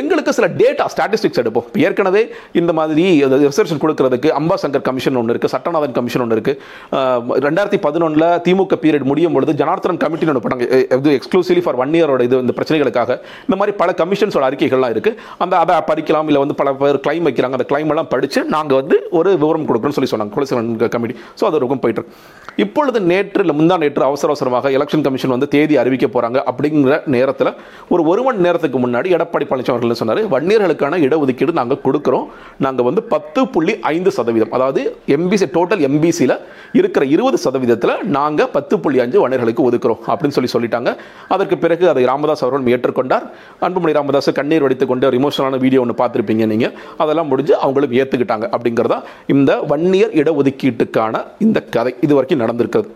எங்களுக்கு 0.00 0.32
சில 0.38 0.46
டேட்டா 0.60 0.84
ஸ்டாட்டிஸ்டிக்ஸ் 0.94 1.40
எடுப்போம். 1.42 1.66
இப்ப 1.68 1.80
ஏற்கனவே 1.86 2.22
இந்த 2.60 2.72
மாதிரி 2.78 3.04
ரிசர்வேஷன் 3.46 3.82
கொடுக்கறதுக்கு 3.84 4.30
அம்பாசங்கர் 4.40 4.84
கமிஷன் 4.88 5.18
ஒன்று 5.22 5.34
இருக்குது 5.34 5.54
சட்டநாதன் 5.54 5.96
கமிஷன் 5.98 6.24
ஒன்று 6.24 6.36
இருக்குது 6.38 7.40
ரெண்டாயிரத்தி 7.46 7.80
பதினொன்றில் 7.86 8.28
திமுக 8.46 8.78
பீரியட் 8.84 9.06
முடியும் 9.10 9.34
பொழுது 9.36 9.54
ஜனார்த்தன் 9.62 10.00
கமிட்டின்னு 10.04 10.32
ஒன்று 10.34 10.44
பண்ணாங்க. 10.46 10.66
இது 10.98 11.10
எக்ஸ்க்ளூசிவ்லி 11.18 11.64
ஃபார் 11.66 11.78
ஒன் 11.84 11.94
இயரோட 11.98 12.22
இது 12.28 12.36
இந்த 12.44 12.54
பிரச்சனைகளுக்காக. 12.58 13.10
இந்த 13.46 13.56
மாதிரி 13.62 13.74
பல 13.82 13.90
கமிஷன்ஸோட 14.02 14.44
அறிக்கைகள்லாம் 14.50 14.94
இருக்குது 14.96 15.16
அந்த 15.44 15.54
அதை 15.62 15.76
பறிக்கலாம் 15.90 16.28
இல்லை 16.30 16.42
வந்து 16.44 16.56
பல 16.60 16.72
பேர் 16.82 17.00
கிளைம் 17.06 17.26
வைக்கிறாங்க. 17.28 17.56
அந்த 17.58 17.66
கிளைம் 17.72 17.90
எல்லாம் 17.94 18.10
படித்து 18.14 18.40
நாங்கள் 18.56 18.78
வந்து 18.80 18.98
ஒரு 19.18 19.30
விவரம் 19.42 19.66
கொடுக்குறோம்னு 19.68 19.98
சொல்லி 19.98 20.12
சொன்னாங்க. 20.12 20.34
குலசேகரன் 20.36 20.94
கமிட்டி 20.94 21.16
ஸோ 21.40 21.44
அது 21.48 21.62
ரொம்ப 21.64 21.78
போயிட்டு 21.84 22.00
இருக்கு. 22.00 22.18
இப்பொழுது 22.64 22.98
நேற்று 23.10 23.42
இல்லை 23.44 23.54
முந்தா 23.58 23.71
நேற்று 23.82 24.04
அவசர 24.08 24.28
அவசரமாக 24.32 24.70
எலெக்ஷன் 24.76 25.04
கமிஷன் 25.06 25.32
வந்து 25.34 25.48
தேதி 25.54 25.74
அறிவிக்க 25.82 26.06
போகிறாங்க 26.14 26.38
அப்படிங்கிற 26.50 26.96
நேரத்தில் 27.14 27.50
ஒரு 27.92 28.02
ஒரு 28.10 28.22
மணி 28.26 28.44
நேரத்துக்கு 28.46 28.78
முன்னாடி 28.84 29.08
எடப்பாடி 29.16 29.46
பழனிசாமி 29.50 29.74
அவர்கள் 29.74 30.00
சொன்னார் 30.00 30.20
வன்னியர்களுக்கான 30.34 30.98
இடஒதுக்கீடு 31.06 31.52
நாங்கள் 31.60 31.80
கொடுக்குறோம். 31.86 32.26
நாங்கள் 32.66 32.86
வந்து 32.88 33.02
பத்து 33.14 33.40
புள்ளி 33.54 33.74
ஐந்து 33.94 34.12
சதவீதம் 34.18 34.54
அதாவது 34.58 34.82
எம்பிசி 35.16 35.48
டோட்டல் 35.56 35.84
எம்பிசியில் 35.88 36.36
இருக்கிற 36.80 37.04
இருபது 37.14 37.38
சதவீதத்தில் 37.44 37.94
நாங்கள் 38.18 38.50
பத்து 38.56 38.74
புள்ளி 38.84 39.00
அஞ்சு 39.04 39.20
வன்னியர்களுக்கு 39.24 39.66
ஒதுக்குறோம் 39.68 40.02
அப்படின்னு 40.12 40.36
சொல்லி 40.38 40.52
சொல்லிட்டாங்க. 40.54 40.90
அதற்கு 41.36 41.58
பிறகு 41.64 41.84
அதை 41.92 42.04
ராமதாஸ் 42.12 42.44
அவர்கள் 42.46 42.72
ஏற்றுக்கொண்டார். 42.76 43.26
அன்புமணி 43.68 43.94
ராமதாஸ் 43.98 44.30
கண்ணீர் 44.40 44.66
வடித்து 44.66 44.86
கொண்டு 44.92 45.08
ஒரு 45.10 45.18
இமோஷனலான 45.20 45.60
வீடியோ 45.64 45.82
ஒன்று 45.84 46.00
பார்த்துருப்பீங்க 46.02 46.46
நீங்கள் 46.54 46.74
அதெல்லாம் 47.04 47.30
முடிஞ்சு 47.32 47.54
அவங்களும் 47.64 47.96
ஏற்றுக்கிட்டாங்க 48.00 48.48
அப்படிங்கிறதா 48.54 49.00
இந்த 49.34 49.60
வன்னியர் 49.72 50.14
இடஒதுக்கீட்டுக்கான 50.22 51.24
இந்த 51.46 51.58
கதை 51.76 51.94
இது 52.06 52.12
வரைக்கும் 52.18 52.44
நடந்திருக்கிறது. 52.44 52.90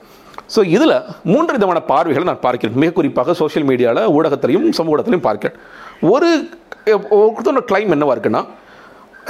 ஸோ 0.54 0.60
இதில் 0.74 0.96
மூன்று 1.32 1.54
விதமான 1.56 1.80
பார்வைகளை 1.90 2.26
நான் 2.30 2.44
பார்க்கிறேன். 2.46 2.78
மிக 2.82 2.92
குறிப்பாக 2.98 3.34
சோஷியல் 3.40 3.66
மீடியாவில் 3.68 4.12
ஊடகத்திலையும் 4.16 4.68
சமூகத்திலையும் 4.80 5.26
பார்க்கிறேன். 5.28 5.58
ஒரு 6.12 6.30
ஒருத்தரோட 7.18 7.62
கிளைம் 7.70 7.94
என்னவா 7.96 8.14
இருக்குன்னா 8.16 8.42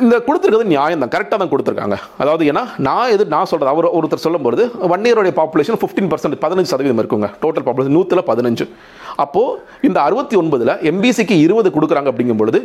இந்த 0.04 0.16
கொடுத்துருக்கிறது 0.25 0.72
நியாயம் 0.72 1.02
தான். 1.02 1.10
கரெக்டாக 1.12 1.38
தான் 1.43 1.50
கொடுத்துருக்காங்க. 1.52 1.96
அதாவது 2.22 2.43
ஏன்னா 2.50 2.62
நான் 2.87 3.12
எது 3.14 3.25
நான் 3.34 3.48
சொல்கிறது 3.50 3.70
அவர் 3.75 3.87
ஒருத்தர் 3.98 4.22
சொல்லும்போது 4.25 4.64
ஒன் 4.94 5.06
இயருடைய 5.08 5.32
பாப்புலேஷன் 5.38 5.78
ஃபிஃப்டீன் 5.82 6.10
பர்சன்ட் 6.12 6.37
பதினஞ்சு 6.43 6.70
சதவீதம் 6.72 7.00
இருக்குங்க. 7.02 7.28
டோட்டல் 7.44 7.64
பாப்புலேஷன் 7.69 7.96
நூற்றில் 7.98 8.25
பதினஞ்சு. 8.31 8.64
அப்போது 9.25 9.54
இந்த 9.88 9.98
அறுபத்தி 10.06 10.37
ஒன்பதில் 10.40 10.72
எம்பிசிக்கு 10.90 11.37
இருபது 11.44 11.70
கொடுக்குறாங்க 11.76 12.10
அப்படிங்கும் 12.12 12.40
பொழுது 12.43 12.60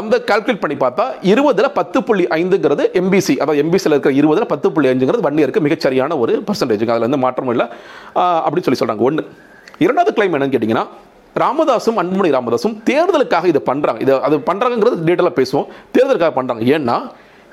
அந்த 0.00 0.14
கால்குலேட் 0.28 0.62
பண்ணி 0.64 0.76
பார்த்தா 0.84 1.06
இருபதில் 1.32 1.70
பத்து 1.78 1.98
புள்ளி 2.08 2.26
ஐந்துங்கிறது 2.38 2.86
எம்பிசி 3.00 3.34
அதாவது 3.42 3.62
எம்பிசியில் 3.64 3.94
இருக்கிற 3.96 4.14
இருபதில் 4.20 4.50
பத்து 4.52 4.72
புள்ளி 4.74 4.90
அஞ்சுங்கிறது 4.92 5.26
ஒன் 5.30 5.40
இயருக்கு 5.42 5.64
மிகச்சரியான 5.68 6.18
ஒரு 6.24 6.34
பர்சன்டேஜ் 6.50 6.84
அதில் 6.92 7.06
வந்து 7.08 7.22
மாற்றமும் 7.24 7.54
இல்லை. 7.56 7.68
அப்படின்னு 8.44 8.66
சொல்லி 8.68 8.82
சொல்கிறாங்க 8.82 9.08
ஒன்று 9.10 9.24
இரண்டாவது 9.84 10.14
கிளைம் 10.18 10.34
என்னன்னு 10.36 10.54
கேட்டிங்கன்னா 10.54 10.86
ராமதாசும் 11.42 11.98
அன்புமணி 12.00 12.30
ராமதாசும் 12.36 12.76
தேர்தலுக்காக 12.90 13.48
இதை 13.52 13.60
பண்ணுறாங்க 13.70 14.00
இதை 14.04 14.14
அது 14.26 14.36
பண்ணுறாங்கிறது 14.48 14.96
டீட்டெயிலாக 15.08 15.34
பேசுவோம். 15.40 15.68
தேர்தலுக்காக 15.96 16.32
பண்ணுறாங்க 16.38 16.64
ஏன்னா 16.76 16.96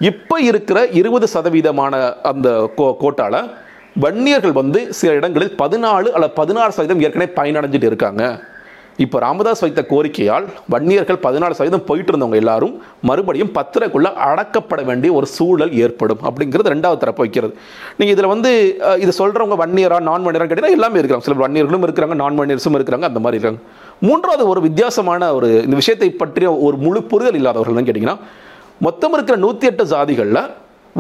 இப்போ 0.10 0.36
இருக்கிற 0.50 0.78
இருபது 1.00 1.28
சதவீதமான 1.34 1.96
அந்த 2.32 2.50
கோ 2.78 2.86
கோட்டால் 3.02 3.40
வன்னியர்கள் 4.04 4.56
வந்து 4.62 4.80
சில 5.00 5.10
இடங்களில் 5.20 5.54
பதினாலு 5.62 6.10
அல்லது 6.18 6.34
பதினாறு 6.40 6.72
சதவீதம் 6.78 7.04
ஏற்கனவே 7.06 7.30
பயனடைஞ்சிட்டு 7.40 7.90
இருக்காங்க. 7.92 8.24
இப்போ 9.04 9.18
ராமதாஸ் 9.24 9.62
வைத்த 9.64 9.82
கோரிக்கையால் 9.92 10.46
வன்னியர்கள் 10.74 11.20
பதினாலு 11.26 11.56
சதவீதம் 11.58 11.86
போயிட்டு 11.90 12.12
இருந்தவங்க 12.12 12.38
எல்லாரும் 12.42 12.74
மறுபடியும் 13.10 13.52
பத்திரக்குள்ளே 13.58 14.10
அடக்கப்பட 14.28 14.82
வேண்டிய 14.90 15.12
ஒரு 15.20 15.28
சூழல் 15.36 15.74
ஏற்படும் 15.84 16.22
அப்படிங்கிறது 16.30 16.74
ரெண்டாவது 16.74 17.02
தரப்பு 17.04 17.24
வைக்கிறது. 17.24 17.54
நீங்கள் 18.00 18.16
இதில் 18.16 18.32
வந்து 18.34 18.52
இது 19.04 19.14
சொல்கிறவங்க 19.22 19.58
வன்னியரா 19.64 20.00
நான் 20.10 20.26
வன்னியரா 20.28 20.48
கேட்டீங்கன்னா 20.48 20.78
எல்லாமே 20.80 21.00
இருக்கிறாங்க 21.02 21.28
சில 21.28 21.38
வன்னியர்களும் 21.44 21.86
இருக்கிறாங்க 21.88 22.18
நான் 22.24 22.40
வன்னியர்ஸும் 22.42 22.78
இருக்கிறாங்க 22.80 23.08
அந்த 23.12 23.22
மாதிரி 23.26 23.40
இருக்காங்க. 23.40 23.62
மூன்றாவது 24.08 24.46
ஒரு 24.54 24.62
வித்தியாசமான 24.68 25.32
ஒரு 25.38 25.50
இந்த 25.66 25.76
விஷயத்தை 25.82 26.10
பற்றிய 26.24 26.52
ஒரு 26.68 26.78
முழு 26.86 27.02
புரிதல் 27.14 27.40
இல்லாதவர்கள் 27.42 27.90
கேட்டிங்கன்னா 27.90 28.18
மொத்தம் 28.88 29.16
இருக்கிற 29.18 29.38
நூற்றி 29.46 29.66
எட்டு 29.72 29.86
சாதிகளில் 29.96 30.44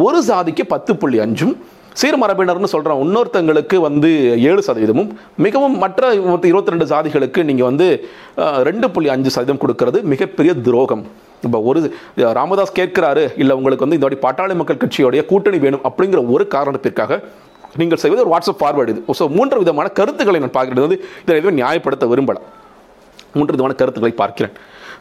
ஒரு 0.05 0.19
சாதிக்கு 0.31 0.65
பத்து 0.73 0.91
புள்ளி 1.03 1.19
அஞ்சும் 1.27 1.55
சீர்மரபினர்னு 1.99 2.69
சொல்கிறோம் 2.73 3.01
இன்னொருத்தங்களுக்கு 3.05 3.77
வந்து 3.87 4.09
ஏழு 4.49 4.61
சதவீதமும் 4.67 5.09
மிகவும் 5.45 5.75
மற்ற 5.83 6.11
இருபத்தி 6.51 6.73
ரெண்டு 6.73 6.87
சாதிகளுக்கு 6.93 7.41
நீங்கள் 7.49 7.69
வந்து 7.69 7.87
ரெண்டு 8.69 8.87
புள்ளி 8.95 9.09
அஞ்சு 9.15 9.33
சதவீதம் 9.35 9.61
கொடுக்கறது 9.63 9.99
மிகப்பெரிய 10.13 10.53
துரோகம். 10.67 11.03
இப்போ 11.47 11.59
ஒரு 11.69 11.79
ராமதாஸ் 12.39 12.77
கேட்கிறாரு 12.79 13.23
இல்லை 13.41 13.53
உங்களுக்கு 13.59 13.85
வந்து 13.85 13.97
இந்த 13.97 14.07
மாதிரி 14.07 14.21
பாட்டாளி 14.25 14.55
மக்கள் 14.61 14.81
கட்சியோடைய 14.83 15.21
கூட்டணி 15.31 15.59
வேணும் 15.65 15.85
அப்படிங்கிற 15.89 16.21
ஒரு 16.35 16.45
காரணத்திற்காக 16.55 17.19
நீங்கள் 17.81 18.01
செய்வது 18.03 18.23
ஒரு 18.25 18.33
வாட்ஸ்அப் 18.33 18.61
ஃபார்வேர்டு 18.61 18.93
இது. 18.93 19.01
ஸோ 19.19 19.25
மூன்று 19.37 19.61
விதமான 19.63 19.89
கருத்துக்களை 19.99 20.39
நான் 20.43 20.57
பார்க்குறது 20.57 20.85
வந்து 20.87 20.99
இதை 21.23 21.35
எதுவும் 21.41 21.59
நியாயப்படுத்த 21.61 22.07
விரும்பலை. 22.13 22.41
மூன்று 23.37 23.53
விதமான 23.55 23.75
கருத்துக்களை 23.81 24.13
பார்க்கிறேன். 24.21 24.53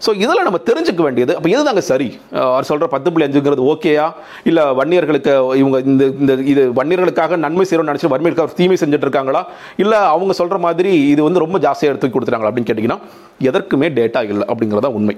ஸோ 0.04 0.10
இதில் 0.24 0.46
நம்ம 0.46 0.58
தெரிஞ்சுக்க 0.68 1.02
வேண்டியது 1.06 1.32
அப்போ 1.36 1.48
இதுதாங்க 1.52 1.82
சரி? 1.88 2.06
அவர் 2.52 2.68
சொல்கிற 2.68 2.86
பத்து 2.94 3.08
புள்ளி 3.12 3.26
அஞ்சுங்கிறது 3.26 3.62
ஓகேயா 3.72 4.06
இல்லை 4.50 4.62
வன்னியர்களுக்கு 4.78 5.32
இவங்க 5.60 5.78
இந்த 5.90 6.04
இந்த 6.22 6.34
இது 6.52 6.62
வன்னியர்களுக்காக 6.78 7.36
நன்மை 7.44 7.64
செய்யணும்னு 7.70 7.92
நினச்சி 7.92 8.12
வறுமைக்காக 8.14 8.54
தீமை 8.60 8.78
செஞ்சுட்டு 8.82 9.06
இருக்காங்களா 9.08 9.42
இல்லை 9.82 9.98
அவங்க 10.14 10.32
சொல்கிற 10.40 10.58
மாதிரி 10.66 10.92
இது 11.14 11.22
வந்து 11.28 11.44
ரொம்ப 11.44 11.58
ஜாஸ்தியாக 11.66 11.92
எடுத்து 11.92 12.10
கொடுத்துட்டாங்களா 12.14 12.50
அப்படின்னு 12.52 12.70
கேட்டிங்கன்னா 12.70 12.98
எதற்குமே 13.50 13.90
டேட்டா 13.98 14.22
இல்லை 14.30 14.46
அப்படிங்கிறதா 14.52 14.92
உண்மை. 15.00 15.16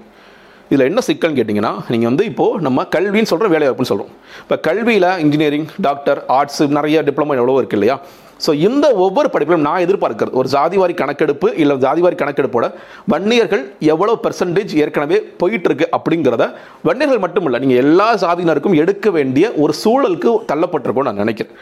இதில் 0.70 0.86
என்ன 0.88 1.00
சிக்கல்னு 1.06 1.38
கேட்டிங்கன்னா 1.38 1.72
நீங்கள் 1.92 2.10
வந்து 2.10 2.24
இப்போது 2.24 2.62
நம்ம 2.62 2.84
கல்வின்னு 2.94 3.30
சொல்கிற 3.32 3.48
வேலை 3.54 3.64
வாய்ப்புன்னு 3.66 3.92
சொல்கிறோம் 3.92 4.12
இப்போ 4.42 4.56
கல்வியில் 4.68 5.08
இன்ஜினியரிங் 5.24 5.66
டாக்டர் 5.80 6.20
ஆர்ட்ஸ் 6.38 6.62
நிறைய 6.76 7.02
டிப்ளமோ 7.08 7.34
எவ்வளோ 7.40 7.56
இருக்குது 7.60 7.78
இல்லையா? 7.78 7.96
ஸோ 8.44 8.50
இந்த 8.66 8.86
ஒவ்வொரு 9.04 9.28
படிப்பிலும் 9.32 9.66
நான் 9.68 9.82
எதிர்பார்க்கிறது. 9.86 10.36
ஒரு 10.40 10.48
ஜாதிவாரி 10.54 10.94
கணக்கெடுப்பு 11.02 11.48
இல்லை 11.62 11.76
ஜாதிவாரி 11.84 12.16
கணக்கெடுப்போட 12.22 12.68
வன்னியர்கள் 13.12 13.62
எவ்வளோ 13.92 14.14
பெர்சன்டேஜ் 14.24 14.74
ஏற்கனவே 14.84 15.18
போயிட்டு 15.42 15.68
இருக்கு 15.70 15.88
அப்படிங்கிறத 15.98 16.46
வன்னியர்கள் 16.88 17.24
மட்டும் 17.26 17.46
இல்லை 17.48 17.60
நீங்கள் 17.64 17.82
எல்லா 17.84 18.08
சாதியினருக்கும் 18.24 18.78
எடுக்க 18.82 19.10
வேண்டிய 19.18 19.46
ஒரு 19.64 19.74
சூழலுக்கு 19.82 20.32
தள்ளப்பட்டிருக்கும்னு 20.52 21.10
நான் 21.10 21.22
நினைக்கிறேன். 21.24 21.56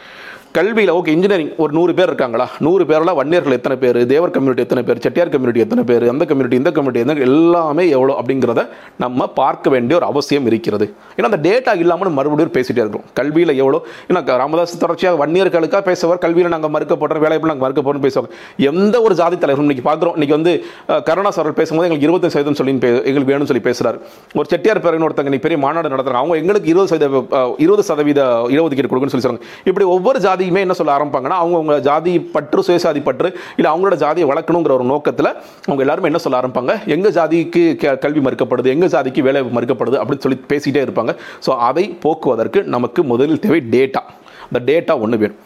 கல்வியில் 0.55 0.91
ஓகே 0.93 1.11
இன்ஜினியரிங் 1.15 1.51
ஒரு 1.63 1.71
நூறு 1.75 1.91
பேர் 1.97 2.09
இருக்காங்களா? 2.09 2.45
நூறு 2.65 2.83
பேரில் 2.85 3.11
வன்னியர்கள் 3.17 3.55
எத்தனை 3.57 3.75
பேர்? 3.77 3.97
தேவர் 4.05 4.31
கம்யூனிட்டி 4.35 4.63
எத்தனை 4.63 4.81
பேர்? 4.87 4.99
செட்டியார் 5.03 5.29
கம்யூனிட்டி 5.33 5.61
எத்தனை 5.63 5.83
பேர்? 5.89 6.05
அந்த 6.09 6.23
கம்யூனிட்டி 6.25 6.57
இந்த 6.59 6.71
கம்யூனிட்டி 6.75 7.01
எந்த 7.03 7.13
எல்லாமே 7.27 7.83
எவ்வளோ 7.95 8.13
அப்படிங்கிறத 8.19 8.61
நம்ம 9.03 9.27
பார்க்க 9.37 9.73
வேண்டிய 9.73 9.97
ஒரு 9.99 10.07
அவசியம் 10.09 10.47
இருக்கிறது. 10.51 10.85
ஏன்னா 11.15 11.27
அந்த 11.31 11.39
டேட்டா 11.45 11.73
இல்லாமல் 11.83 12.11
மறுபடியும் 12.17 12.53
பேசிட்டே 12.57 12.81
இருக்கிறோம் 12.83 13.05
கல்வியில் 13.19 13.53
எவ்வளோ 13.57 13.79
ஏன்னா 14.09 14.23
ராமதாஸ் 14.41 14.75
தொடர்ச்சியாக 14.83 15.19
வன்னியர்களுக்காக 15.21 15.83
பேசுவார். 15.89 16.21
கல்வியில் 16.25 16.53
நாங்கள் 16.55 16.73
மறுக்கப்படுற 16.75 17.21
வேலையில் 17.25 17.51
நாங்கள் 17.51 17.65
மறுக்கப்படுறோம் 17.65 18.05
பேசுவாங்க. 18.07 18.31
எந்த 18.71 18.95
ஒரு 19.05 19.15
ஜாதி 19.21 19.39
தலைவரும் 19.43 19.67
இன்னைக்கு 19.67 19.85
பார்க்குறோம். 19.87 20.17
இன்னைக்கு 20.17 20.37
வந்து 20.37 20.53
அஹ், 20.89 21.01
கருணாஸ் 21.07 21.39
அவர்கள் 21.39 21.59
பேசும்போது 21.61 21.87
எங்களுக்கு 21.89 22.09
இருபத்தஞ்சு 22.09 22.35
சதவீதம் 22.37 22.59
சொல்லி 22.61 22.75
எங்களுக்கு 23.05 23.31
வேணும்னு 23.31 23.51
சொல்லி 23.51 23.65
பேசுகிறார் 23.69 23.99
ஒரு 24.35 24.47
செட்டியார் 24.51 24.83
பேரன் 24.83 25.07
ஒருத்தங்க 25.07 25.31
இன்னைக்கு 25.31 25.47
பெரிய 25.47 25.61
மாநாடு 25.65 25.93
நடத்துகிறாங்க 25.93 26.23
அவங்க 26.23 26.41
எங்களுக்கு 26.43 26.71
இருபது 26.73 26.91
சதவீத 26.93 27.23
இருபது 27.65 27.87
சதவீத 27.89 28.21
இடஒதுக்கீடு 28.53 28.91
கொடுக்குன்னு 28.91 29.15
சொல்லி 29.15 29.27
சொல்றாங்க. 29.27 29.43
இப்படி 29.69 29.87
ஒவ்வொரு 29.95 30.19
ஜாதி 30.21 30.39
ஜாதியுமே 30.41 30.61
என்ன 30.65 30.75
சொல்ல 30.79 30.91
ஆரம்பிப்பாங்கன்னா 30.97 31.37
அவங்க 31.41 31.55
அவங்க 31.59 31.75
ஜாதி 31.87 32.13
பற்று 32.35 32.61
சுயசாதி 32.67 33.01
பற்று 33.07 33.29
இல்லை 33.57 33.69
அவங்களோட 33.71 33.95
ஜாதியை 34.03 34.25
வளர்க்கணுங்கிற 34.31 34.73
ஒரு 34.77 34.85
நோக்கத்தில் 34.91 35.29
அவங்க 35.67 35.81
எல்லாருமே 35.85 36.09
என்ன 36.11 36.21
சொல்ல 36.25 36.39
ஆரம்பிப்பாங்க? 36.41 36.73
எங்கள் 36.95 37.15
ஜாதிக்கு 37.17 37.63
கல்வி 38.05 38.21
மறுக்கப்படுது 38.25 38.71
எங்கள் 38.75 38.91
ஜாதிக்கு 38.95 39.21
வேலை 39.27 39.41
மறுக்கப்படுது 39.57 39.99
அப்படின்னு 40.01 40.25
சொல்லி 40.25 40.39
பேசிகிட்டே 40.51 40.83
இருப்பாங்க. 40.85 41.13
ஸோ 41.45 41.53
அதை 41.69 41.85
போக்குவதற்கு 42.05 42.61
நமக்கு 42.75 43.03
முதலில் 43.11 43.43
தேவை 43.45 43.61
டேட்டா 43.75 44.03
அந்த 44.49 44.61
டேட்டா 44.69 44.95
ஒன்று 45.05 45.21
வேணும். 45.23 45.41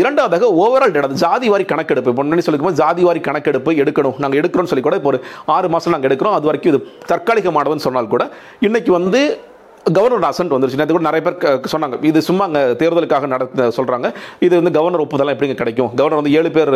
இரண்டாவதாக 0.00 0.48
ஓவரால் 0.62 0.92
டேட்டா 0.94 1.20
ஜாதி 1.22 1.46
வாரி 1.52 1.64
கணக்கெடுப்பு. 1.70 2.10
இப்போ 2.12 2.22
முன்னாடி 2.24 2.44
சொல்லிக்கும்போது 2.46 2.80
ஜாதி 2.82 3.02
வாரி 3.06 3.20
கணக்கெடுப்பு 3.28 3.70
எடுக்கணும். 3.82 4.18
நாங்கள் 4.22 4.40
எடுக்கிறோம்னு 4.40 4.72
சொல்லி 4.72 4.84
கூட 4.88 4.96
இப்போ 5.00 5.10
ஒரு 5.12 5.20
ஆறு 5.54 5.70
மாதம் 5.74 5.94
நாங்கள் 5.96 6.10
எடுக்கிறோம். 6.10 6.36
அது 6.38 6.48
வரைக்கும் 6.50 6.72
இது 6.72 6.80
தற்காலிகமானதுன்னு 7.12 7.86
சொன்னால் 7.86 8.12
கூட 8.14 8.26
இன்றைக்கி 8.68 8.92
வந்து 8.98 9.22
கவர்னர் 9.84 10.30
அசன்ட் 10.30 10.52
வந்துருச்சு 10.54 10.78
நேற்று 10.80 10.94
கூட 10.94 11.04
நிறைய 11.10 11.22
பேர் 11.26 11.60
சொன்னாங்க. 11.72 12.04
இது 12.04 12.22
சும்மா 12.22 12.44
அங்கே 12.44 12.58
தேர்தலுக்காக 12.58 13.26
நடத்த 13.26 13.68
சொல்கிறாங்க 13.76 14.12
இது 14.40 14.54
வந்து 14.56 14.72
கவர்னர் 14.76 15.00
ஒப்புதல் 15.00 15.30
எப்படிங்க 15.34 15.54
கிடைக்கும்? 15.54 15.88
கவர்னர் 15.94 16.20
வந்து 16.22 16.32
ஏழு 16.38 16.50
பேர் 16.50 16.70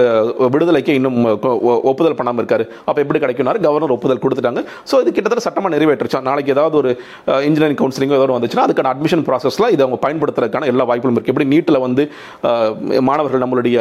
விடுதலைக்கு 0.54 0.94
இன்னும் 0.94 1.18
ஒ- 1.40 1.80
ஒப்புதல் 1.90 2.14
பண்ணாமல் 2.14 2.44
இருக்காரு. 2.44 2.64
அப்போ 2.84 3.00
எப்படி 3.02 3.18
கிடைக்கும்னாரு? 3.24 3.60
கவர்னர் 3.60 3.90
ஒப்புதல் 3.90 4.22
கொடுத்துட்டாங்க. 4.24 4.62
ஸோ 4.90 4.94
இது 5.00 5.12
கிட்டத்தட்ட 5.12 5.40
சட்டமாக 5.40 5.76
நிறைவேற்றுச்சா. 5.76 6.20
நாளைக்கு 6.20 6.52
ஏதாவது 6.52 6.76
ஒரு 6.76 6.90
இன்ஜினியரிங் 7.26 7.80
கவுன்சிலிங்கோ 7.82 8.18
ஏதாவது 8.20 8.34
வந்துச்சுன்னா 8.36 8.64
அதுக்கான 8.68 8.92
அட்மிஷன் 8.94 9.26
ப்ராசஸில் 9.28 9.70
இதை 9.70 9.86
அவங்க 9.86 10.00
பயன்படுத்துறதுக்கான 10.06 10.64
எல்லா 10.64 10.84
வாய்ப்புகளும் 10.84 11.18
இருக்குது 11.18 11.34
எப்படி 11.34 11.46
நீட்டில் 11.46 11.78
வந்து 11.78 12.10
மாணவர்கள் 13.00 13.44
நம்மளுடைய 13.44 13.78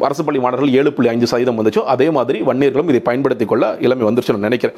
அரசு 0.00 0.24
பள்ளி 0.24 0.40
மாணவர்கள் 0.40 0.72
ஏழு 0.72 0.92
புள்ளி 0.92 1.10
அஞ்சு 1.10 1.26
சதவீதம் 1.26 1.60
வந்துச்சோ 1.60 1.84
அதே 1.84 2.10
மாதிரி 2.10 2.40
வன்னியர்களும் 2.40 2.92
இதை 2.94 3.00
பயன்படுத்திக் 3.00 3.48
கொள்ள 3.48 3.76
இளமை 3.80 4.06
வந்துருச்சு 4.06 4.30
நான் 4.30 4.48
நினைக்கிறேன். 4.50 4.76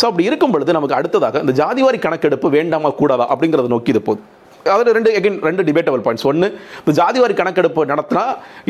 ஸோ 0.00 0.04
அப்படி 0.04 0.24
இருக்கும் 0.24 0.50
பொழுது 0.50 0.72
நமக்கு 0.72 0.94
அடுத்ததாக 0.94 1.38
இந்த 1.38 1.52
ஜாதிவாரி 1.62 1.98
கணக்கெடுப்பு 1.98 2.50
வேண்டாமா 2.50 2.90
கூடாதா? 2.90 3.24
அப்படிங்கிறத 3.34 3.72
நோக்கி 3.76 3.94
இது 3.94 4.02
போகுது. 4.08 4.24
அதில் 4.72 4.94
ரெண்டு 4.96 5.10
எகைன் 5.18 5.36
ரெண்டு 5.46 5.62
டிபேட்டபிள் 5.66 6.00
பாயிண்ட்ஸ் 6.04 6.26
ஒன்று 6.30 6.46
இந்த 6.78 6.92
ஜாதிவாரி 6.98 7.34
கணக்கெடுப்பு 7.38 7.82
நடத்தினா 7.90 8.22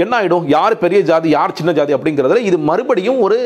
என்ன 0.02 0.12
ஆகிடும் 0.18 0.44
யார் 0.52 0.74
பெரிய 0.82 0.98
ஜாதி 1.08 1.28
யார் 1.34 1.54
சின்ன 1.58 1.70
ஜாதி 1.78 1.92
அப்படிங்கிறதுல 1.96 2.42
இது 2.48 2.56
மறுபடியும் 2.68 3.18
ஒரு 3.26 3.36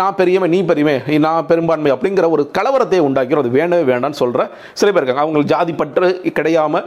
நான் 0.00 0.16
பெரியவன் 0.18 0.52
நீ 0.54 0.58
பெரியவன் 0.70 1.22
நான் 1.26 1.46
பெரும்பான்மை 1.50 1.92
அப்படிங்கிற 1.94 2.28
ஒரு 2.36 2.42
கலவரத்தை 2.58 2.98
உண்டாக்கிறோம் 3.08 3.42
அது 3.44 3.54
வேணவே 3.58 3.84
வேண்டாம்னு 3.92 4.20
சொல்கிற 4.22 4.44
சில 4.80 4.88
பேர் 4.90 5.00
இருக்காங்க. 5.02 5.24
அவங்களுக்கு 5.24 5.52
ஜாதி 5.54 5.74
பற்று 5.80 6.10
கிடையாம 6.40 6.82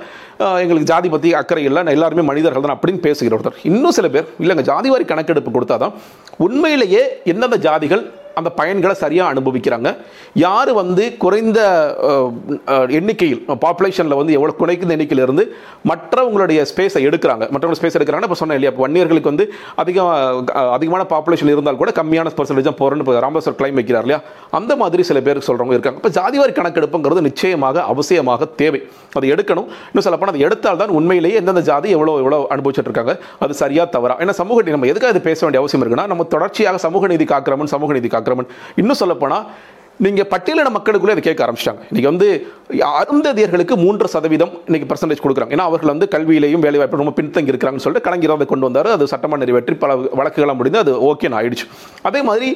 எங்களுக்கு 0.63 0.89
ஜாதி 0.91 1.09
பற்றி 1.15 1.31
அக்கறை 1.41 1.63
இல்லை. 1.69 1.83
நான் 1.85 1.97
எல்லாருமே 1.99 2.25
மனிதர்கள் 2.31 2.67
தான் 2.67 2.77
அப்படின்னு 2.77 3.01
பேசுகிற 3.07 3.37
ஒருத்தர். 3.37 3.57
இன்னும் 3.71 3.97
சில 3.99 4.09
பேர் 4.17 4.29
இல்லைங்க 4.43 4.65
ஜாதிவாரி 4.71 5.07
கணக்கெடுப்பு 5.13 5.55
கொடுத்தாதான் 5.57 5.95
உண்மையிலேயே 6.47 7.03
எந்தெந்த 7.33 7.59
ஜாதிகள் 7.67 8.05
அந்த 8.39 8.49
பயன்களை 8.59 8.95
சரியாக 9.03 9.31
அனுபவிக்கிறாங்க. 9.33 9.89
யார் 10.45 10.71
வந்து 10.81 11.03
குறைந்த 11.23 11.59
எண்ணிக்கையில் 12.99 13.41
பாப்புலேஷனில் 13.65 14.17
வந்து 14.21 14.35
எவ்வளோ 14.37 14.55
குறைக்கிற 14.61 14.93
எண்ணிக்கையிலிருந்து 14.97 15.45
மற்றவங்களுடைய 15.91 16.59
ஸ்பேஸை 16.71 17.01
எடுக்கிறாங்க. 17.09 17.43
மற்றவங்க 17.53 17.79
ஸ்பேஸ் 17.81 17.97
எடுக்கிறாங்க 17.99 18.27
இப்போ 18.29 18.39
சொன்னேன் 18.41 18.59
இல்லையா? 18.59 18.71
இப்போ 18.73 18.83
வன்னியர்களுக்கு 18.85 19.31
வந்து 19.33 19.47
அதிகம் 19.83 20.11
அதிகமான 20.77 21.05
பாப்புலேஷன் 21.13 21.53
இருந்தால் 21.55 21.81
கூட 21.81 21.91
கம்மியான 21.99 22.33
பர்சன்டேஜாக 22.39 22.75
போகிறேன்னு 22.81 23.05
இப்போ 23.05 23.15
ராமதாசர் 23.27 23.57
கிளைம் 23.61 23.79
வைக்கிறார் 23.81 24.05
இல்லையா? 24.07 24.19
அந்த 24.59 24.71
மாதிரி 24.81 25.03
சில 25.11 25.21
பேருக்கு 25.27 25.49
சொல்கிறவங்க 25.49 25.77
இருக்காங்க. 25.77 25.99
இப்போ 26.01 26.13
ஜாதிவாரி 26.19 26.55
கணக்கெடுப்புங்கிறது 26.59 27.23
நிச்சயமாக 27.29 27.83
அவசியமாக 27.93 28.49
தேவை. 28.61 28.81
அதை 29.17 29.27
எடுக்கணும். 29.33 29.67
இன்னும் 29.89 30.05
சொல்லப்போனால் 30.05 30.35
அதை 30.35 30.41
எடுத்தால் 30.47 30.79
தான் 30.81 30.93
உண்மையிலேயே 30.99 31.35
எந்தெந்த 31.41 31.61
ஜாதி 31.69 31.89
எவ்வளோ 31.97 32.13
எவ்வளோ 32.23 32.39
அனுபவிச்சுட்டு 32.53 32.89
இருக்காங்க 32.89 33.13
அது 33.45 33.53
சரியா 33.63 33.83
தவறா? 33.95 34.15
ஏன்னா 34.23 34.33
சமூக 34.41 34.63
நம்ம 34.75 34.87
எதுக்காக 34.91 35.13
இது 35.15 35.21
பேச 35.29 35.39
வேண்டிய 35.45 35.61
அவசியம் 35.63 35.83
இருக்குன்னா 35.83 36.07
நம்ம 36.11 36.25
தொடர்ச்சியாக 36.33 36.79
சமூக 36.85 37.07
நீதி 37.13 37.25
காக்கிறோம்னு 37.33 37.73
சமூக 37.75 37.93
நீதி 37.97 38.09
காக்கிறவன் 38.25 38.51
இன்னும் 38.75 38.99
சொல்லப்போனால் 38.99 39.45
நீங்கள் 40.03 40.27
பட்டியலின 40.31 40.71
மக்களுக்குள்ளே 40.75 41.13
இதை 41.15 41.23
கேட்க 41.25 41.41
ஆரம்பிச்சிட்டாங்க. 41.45 41.81
இன்றைக்கி 41.89 42.07
வந்து 42.11 42.27
அருந்ததியர்களுக்கு 43.01 43.75
மூன்று 43.83 44.07
சதவீதம் 44.13 44.53
இன்றைக்கி 44.67 44.87
பர்சன்டேஜ் 44.91 45.21
கொடுக்குறாங்க. 45.25 45.53
ஏன்னா 45.55 45.65
அவர்கள் 45.69 45.91
வந்து 45.91 46.07
கல்வியிலையும் 46.13 46.63
வேலைவாய்ப்பு 46.65 46.99
ரொம்ப 47.01 47.13
பின்தங்கி 47.19 47.51
இருக்கிறாங்கன்னு 47.53 47.85
சொல்லிட்டு 47.85 48.07
கலைஞர் 48.07 48.33
அதை 48.35 48.47
கொண்டு 48.51 48.67
வந்தார். 48.67 48.89
அது 48.95 49.05
சட்டமாக 49.11 49.39
நிறைவேற்றி 49.43 49.75
பல 49.83 49.95
வழக்குகளாக 50.19 50.57
முடிந்து 50.61 50.79
அது 50.83 50.93
ஓகேன்னு 51.09 51.37
ஆயிடுச்சு. 51.39 51.65
அதே 52.09 52.21
மாதிரி 52.29 52.49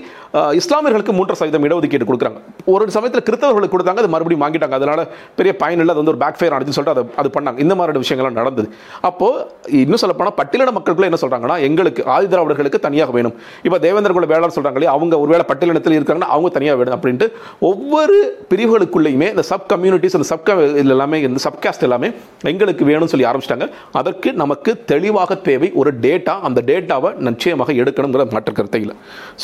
இஸ்லாமியர்களுக்கு 0.62 1.16
மூன்று 1.20 1.38
சதவீதம் 1.42 1.68
இடஒதுக்கீடு 1.68 2.08
கொடுக்குறாங்க. 2.10 2.42
ஒரு 2.74 2.92
சமயத்தில் 2.98 3.26
கிறிஸ்தவர்களுக்கு 3.30 3.76
கொடுத்தாங்க 3.76 4.04
அது 4.04 4.12
மறுபடியும் 4.16 4.44
வாங்கிட்டாங்க. 4.46 4.76
அதனால் 4.80 5.04
பெரிய 5.40 5.54
பயன் 5.62 5.82
இல்லை 5.84 5.94
அது 5.96 6.02
வந்து 6.02 6.14
ஒரு 6.16 6.22
பேக் 6.26 6.40
ஃபேர் 6.42 6.56
ஆனிச்சுன்னு 6.58 6.80
சொல்லிட்டு 6.80 6.96
அதை 6.98 7.16
அது 7.24 7.32
பண்ணாங்க. 7.38 7.60
இந்த 7.66 7.76
மாதிரி 7.82 8.04
விஷயங்கள்லாம் 8.06 8.40
நடந்தது. 8.42 8.70
அப்போது 9.12 9.78
இன்னும் 9.84 10.04
சொல்லப்போனால் 10.04 10.38
பட்டியலின 10.42 10.76
மக்களுக்குள்ள 10.80 11.12
என்ன 11.12 11.22
சொல்கிறாங்கன்னா 11.24 11.58
எங்களுக்கு 11.70 12.02
ஆதி 12.18 12.30
திராவிடர்களுக்கு 12.36 12.86
தனியாக 12.88 13.12
வேணும். 13.20 13.38
இப்போ 13.68 13.80
தேவேந்திர 13.88 14.14
குல 14.20 14.32
வேளாண் 14.36 14.58
சொல்கிறாங்களே 14.60 14.92
அவங்க 14.98 15.16
ஒருவேளை 15.24 15.48
பட்டியலினத்தில் 15.54 15.98
இருக்காங்கன்னா 16.00 16.32
அவங்க 16.36 16.52
தனியாக 16.60 16.80
வேணும் 16.84 16.98
அப்படின்ட்டு 17.00 17.28
ஒவ்வொரு 17.70 18.18
பிரிவுகளுக்குள்ளேயுமே 18.52 19.28
இந்த 19.34 19.46
சப் 19.52 19.68
கம்யூனிட்டிஸ் 19.74 20.18
அந்த 20.20 20.28
சப் 20.32 20.52
எல்லாமே 20.84 21.20
இந்த 21.28 21.42
சப்காஸ்ட் 21.48 21.86
எல்லாமே 21.88 22.10
எங்களுக்கு 22.54 22.84
வேணும்னு 22.92 23.14
சொல்லி 23.14 23.28
ஆரம்பிச்சிட்டாங்க. 23.32 23.68
அதற்கு 24.02 24.30
நமக்கு 24.44 24.72
தெளிவாக 24.94 25.40
தேவை 25.50 25.70
ஒரு 25.82 25.94
டேட்டா 26.06 26.36
அந்த 26.50 26.60
டேட்டாவை 26.72 27.12
நிச்சயமாக 27.30 27.74
எடுக்கணுங்கிற 27.82 28.26
மற்ற 28.38 28.52
கருத்தை 28.60 28.82
இல்லை. 28.86 28.96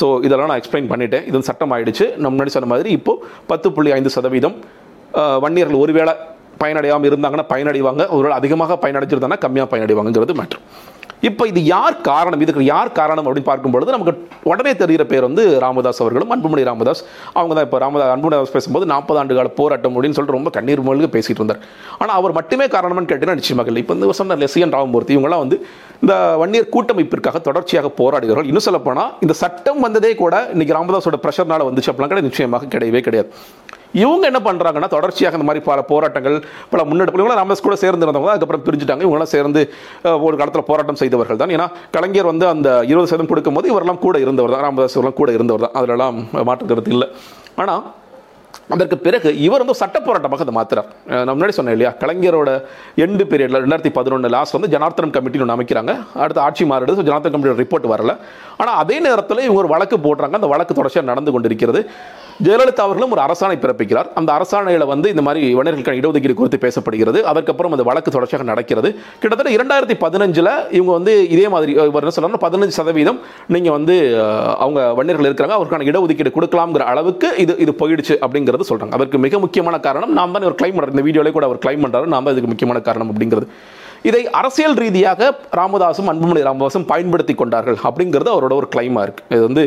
ஸோ 0.01 0.07
இதெல்லாம் 0.27 0.49
நான் 0.51 0.61
எக்ஸ்பிளைன் 0.61 0.91
பண்ணிட்டேன். 0.93 1.25
இது 1.31 1.43
சட்டம் 1.51 1.75
ஆயிடுச்சு. 1.77 2.07
நம்ம 2.21 2.33
முன்னாடி 2.35 2.53
சொன்ன 2.57 2.69
மாதிரி 2.73 2.91
இப்போ 2.99 3.15
பத்து 3.51 3.67
புள்ளி 3.77 3.91
ஐந்து 3.97 4.13
சதவீதம் 4.17 4.57
வன்னியர்கள் 5.43 5.83
ஒருவேளை 5.83 6.13
பயனடையாமல் 6.61 7.09
இருந்தாங்கன்னா 7.09 7.45
பயனடைவாங்க. 7.53 8.03
ஒருவேளை 8.15 8.35
அதிகமாக 8.39 8.77
பயனடைஞ்சிருந்தாங்கன்னா 8.83 9.43
கம்மியாக 9.45 9.69
பயனடைவாங்கிறது 9.73 10.35
மேட்ரு 10.41 10.59
இப்போ 11.27 11.43
இது 11.51 11.61
யார் 11.73 11.95
காரணம்? 12.07 12.41
இதுக்கு 12.45 12.63
யார் 12.73 12.89
காரணம் 12.99 13.25
அப்படின்னு 13.27 13.49
பார்க்கும்பொழுது 13.49 13.93
நமக்கு 13.95 14.13
உடனே 14.49 14.71
தெரிகிற 14.81 15.03
பேர் 15.11 15.25
வந்து 15.27 15.43
ராமதாஸ் 15.63 16.01
அவர்களும் 16.03 16.31
அன்புமணி 16.35 16.63
ராமதாஸ். 16.69 17.01
அவங்க 17.37 17.53
தான் 17.57 17.65
இப்போ 17.67 17.79
ராமதாஸ் 17.83 18.11
அன்புமணி 18.15 18.35
ராமதாஸ் 18.35 18.55
பேசும்போது 18.57 18.85
நாற்பது 18.93 19.19
ஆண்டு 19.21 19.37
கால 19.39 19.51
போராட்டம் 19.61 19.95
அப்படின்னு 19.95 20.17
சொல்லிட்டு 20.17 20.37
ரொம்ப 20.37 20.51
கண்ணீர் 20.57 20.85
மொழிக 20.89 21.09
பேசிட்டு 21.15 21.41
இருந்தார். 21.41 21.61
ஆனால் 22.01 22.15
அவர் 22.19 22.35
மட்டுமே 22.39 22.67
காரணம்னு 22.75 23.09
கேட்டீங்கன்னா 23.11 23.39
நிச்சயமாக 23.41 23.71
இல்லை. 23.71 23.83
இப்போ 23.85 23.95
வந்து 23.95 24.19
சொன்ன 24.21 24.37
லெசியன் 24.43 24.75
ராமமூர்த்தி 24.77 25.17
இவங்களாம் 25.17 25.43
வந்து 25.45 25.59
இந்த 26.03 26.13
வன்னியர் 26.41 26.71
கூட்டமைப்பிற்காக 26.75 27.39
தொடர்ச்சியாக 27.47 27.91
போராடுகிறார்கள். 27.99 28.49
இன்னும் 28.51 28.67
சொல்லப்போனால் 28.67 29.11
இந்த 29.25 29.33
சட்டம் 29.43 29.81
வந்ததே 29.85 30.11
கூட 30.23 30.35
இன்னைக்கு 30.55 30.75
ராமதாஸோட 30.77 31.19
ப்ரெஷர்னால 31.25 31.67
வந்துச்சு 31.69 31.91
அப்படிலாம் 31.91 32.11
கிடையாது. 32.13 32.29
நிச்சயமாக 32.31 32.69
கிடையவே 32.75 33.01
கிடையாது. 33.07 33.29
இவங்க 34.03 34.23
என்ன 34.29 34.39
பண்ணுறாங்கன்னா 34.45 34.87
தொடர்ச்சியாக 34.93 35.37
இந்த 35.37 35.47
மாதிரி 35.47 35.61
பல 35.67 35.81
போராட்டங்கள் 35.89 36.37
பல 36.71 36.83
முன்னெடுப்பு 36.89 37.19
இவங்களாம் 37.19 37.39
ராமதாஸ் 37.41 37.65
கூட 37.67 37.75
சேர்ந்து 37.83 38.05
இருந்தவங்க 38.05 38.31
அதுக்கப்புறம் 38.33 38.65
பிரிஞ்சுட்டாங்க. 38.67 39.03
இவங்களாம் 39.05 39.33
சேர்ந்து 39.35 39.61
ஒரு 40.27 40.35
காலத்தில் 40.39 40.67
போராட்டம் 40.69 40.99
செய்தவர்கள் 41.01 41.39
தான். 41.41 41.53
ஏன்னா 41.57 41.67
கலைஞர் 41.95 42.31
வந்து 42.31 42.45
அந்த 42.53 42.69
இருபது 42.91 43.09
சதவீதம் 43.11 43.31
கொடுக்கும்போது 43.33 43.69
இவரெல்லாம் 43.73 44.01
கூட 44.05 44.19
இருந்தவர் 44.25 44.55
தான். 44.55 44.65
ராமதாஸ் 44.67 44.97
இவரெல்லாம் 44.97 45.19
கூட 45.21 45.31
இருந்தவர் 45.37 45.65
தான். 45.65 45.75
அதிலெல்லாம் 45.81 46.17
மாற்று 46.49 46.91
இல்லை. 46.95 47.09
ஆனால் 47.63 47.83
அதற்கு 48.73 48.97
பிறகு 49.05 49.29
இவர் 49.45 49.63
வந்து 49.63 49.79
சட்ட 49.81 49.97
போராட்டமாக 50.05 50.43
அதை 50.45 50.53
மாத்துறார் 50.57 50.89
நான் 51.25 51.33
முன்னாடி 51.35 51.55
சொன்னேன் 51.57 51.75
இல்லையா? 51.75 51.91
கலைஞரோட 52.01 52.49
எண்டு 53.03 53.23
பீரியடில் 53.31 53.59
ரெண்டாயிரத்தி 53.63 53.91
பதினொன்று 53.97 54.31
லாஸ்ட் 54.35 54.57
வந்து 54.57 54.71
ஜனார்த்தனம் 54.75 55.13
கமிட்டின்னு 55.17 55.45
ஒன்று 55.45 55.57
அமைக்கிறாங்க. 55.57 55.93
அடுத்து 56.23 56.43
ஆட்சி 56.47 56.65
மாறிடுது 56.71 56.97
ஸோ 56.99 57.05
ஜனார்த்தன் 57.09 57.35
கமிட்டியோட 57.35 57.59
ரிப்போர்ட் 57.63 57.87
வரல. 57.93 58.13
ஆனால் 58.61 58.77
அதே 58.83 58.97
நேரத்தில் 59.07 59.45
இவங்க 59.47 59.61
ஒரு 59.63 59.71
வழக்கு 59.75 59.99
போடுறாங்க. 60.07 60.35
அந்த 60.41 60.49
வழக்கு 60.53 60.79
தொடர்ச்சியாக 60.79 61.09
நடந்து 61.11 61.33
கொண்டிருக்கிறது. 61.35 61.81
ஜெயலலிதா 62.43 62.85
அவர்களும் 62.85 63.13
ஒரு 63.15 63.21
அரசாணை 63.25 63.57
பிறப்பிக்கிறார். 63.63 64.07
அந்த 64.19 64.29
அரசாணையில் 64.37 64.85
வந்து 64.91 65.07
இந்த 65.13 65.23
மாதிரி 65.27 65.41
வணிகர்களுக்கான 65.59 65.99
இடஒதுக்கீடு 66.01 66.35
குறித்து 66.39 66.57
பேசப்படுகிறது. 66.63 67.19
அதற்கப்புறம் 67.31 67.73
அந்த 67.75 67.85
வழக்கு 67.89 68.13
தொடர்ச்சியாக 68.15 68.45
நடக்கிறது. 68.51 68.89
கிட்டத்தட்ட 69.21 69.51
இரண்டாயிரத்தி 69.57 69.95
பதினஞ்சில் 70.03 70.51
இவங்க 70.77 70.91
வந்து 70.97 71.13
இதே 71.35 71.45
மாதிரி 71.53 71.71
இவர் 71.91 72.03
என்ன 72.05 72.15
சொல்றாருன்னா 72.17 72.43
பதினஞ்சு 72.45 72.75
சதவீதம் 72.79 73.21
நீங்கள் 73.55 73.75
வந்து 73.77 73.95
அவங்க 74.65 74.81
வன்னியர்கள் 74.99 75.29
இருக்கிறாங்க. 75.29 75.57
அவருக்கான 75.59 75.87
இடஒதுக்கீடு 75.91 76.35
கொடுக்கலாம்ங்கிற 76.37 76.85
அளவுக்கு 76.93 77.29
இது 77.45 77.55
இது 77.65 77.73
போயிடுச்சு 77.83 78.17
அப்படிங்கிறது 78.25 78.69
சொல்கிறாங்க 78.71 78.99
அதற்கு 78.99 79.23
மிக 79.27 79.39
முக்கியமான 79.45 79.79
காரணம் 79.87 80.13
நாம் 80.19 80.35
தான் 80.37 80.49
ஒரு 80.51 80.59
கிளைம் 80.61 80.77
பண்ணுறோம் 80.77 80.97
இந்த 80.97 81.07
வீடியோவில் 81.09 81.37
கூட 81.39 81.47
அவர் 81.51 81.63
கிளைம் 81.67 81.85
பண்ணுறாரு 81.85 82.13
நாம் 82.15 82.27
தான் 82.27 82.35
இதுக்கு 82.37 82.53
முக்கியமான 82.53 82.81
காரணம் 82.89 83.11
அப்படிங்கிறது. 83.13 83.49
இதை 84.09 84.21
அரசியல் 84.39 84.75
ரீதியாக 84.83 85.29
ராமதாசும் 85.59 86.09
அன்புமணி 86.11 86.41
ராமதாசும் 86.47 86.85
பயன்படுத்தி 86.91 87.33
கொண்டார்கள் 87.41 87.77
அப்படிங்கிறது 87.87 88.29
அவரோட 88.33 88.53
ஒரு 88.61 88.67
கிளைமா 88.73 89.01
இருக்கு 89.05 89.23
இது 89.35 89.41
வந்து 89.47 89.63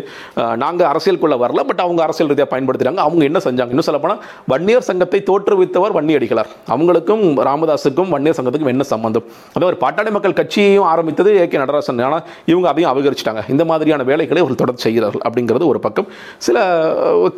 நாங்கள் 0.63 0.89
அரசியலுக்குள்ள 0.91 1.37
வரல 1.45 1.63
பட் 1.71 1.83
அவங்க 1.85 2.01
அரசியல் 2.07 2.31
ரீதியாக 2.33 2.51
பயன்படுத்துகிறாங்க 2.53 3.03
அவங்க 3.07 3.23
என்ன 3.31 3.41
செஞ்சாங்க? 3.47 3.73
இன்னும் 3.75 3.89
சொல்லப்போனால் 3.89 4.21
வன்னியர் 4.53 4.87
சங்கத்தை 4.91 5.21
தோற்றுவித்தவர் 5.31 5.95
வன்னியடிகளார். 5.99 6.51
அவங்களுக்கும் 6.75 7.25
ராமதாஸுக்கும் 7.49 8.13
வன்னியர் 8.15 8.39
சங்கத்துக்கும் 8.39 8.73
என்ன 8.75 8.87
சம்பந்தம்? 8.93 9.27
அதே 9.57 9.67
ஒரு 9.71 9.79
பாட்டாளி 9.85 10.13
மக்கள் 10.17 10.39
கட்சியையும் 10.41 10.89
ஆரம்பித்தது 10.93 11.33
ஏ 11.41 11.47
கே 11.55 11.61
நடராசன். 11.65 12.05
ஆனால் 12.11 12.25
இவங்க 12.53 12.69
அதையும் 12.73 12.93
அபகரிச்சிட்டாங்க. 12.93 13.43
இந்த 13.55 13.67
மாதிரியான 13.73 14.07
வேலைகளை 14.13 14.43
ஒரு 14.49 14.61
தொடர்ந்து 14.63 14.85
செய்கிறார்கள் 14.87 15.27
அப்படிங்கிறது 15.29 15.67
ஒரு 15.73 15.83
பக்கம். 15.89 16.09
சில 16.49 16.59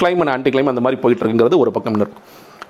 கிளைம் 0.03 0.23
அண்ட் 0.25 0.35
ஆன்டி 0.37 0.53
கிளைம் 0.55 0.73
அந்த 0.75 0.85
மாதிரி 0.87 1.01
போயிட்டு 1.03 1.23
இருக்குங்கிறது 1.25 1.63
ஒரு 1.65 1.73
பக்கம் 1.79 1.99
இருக்கும் 2.03 2.23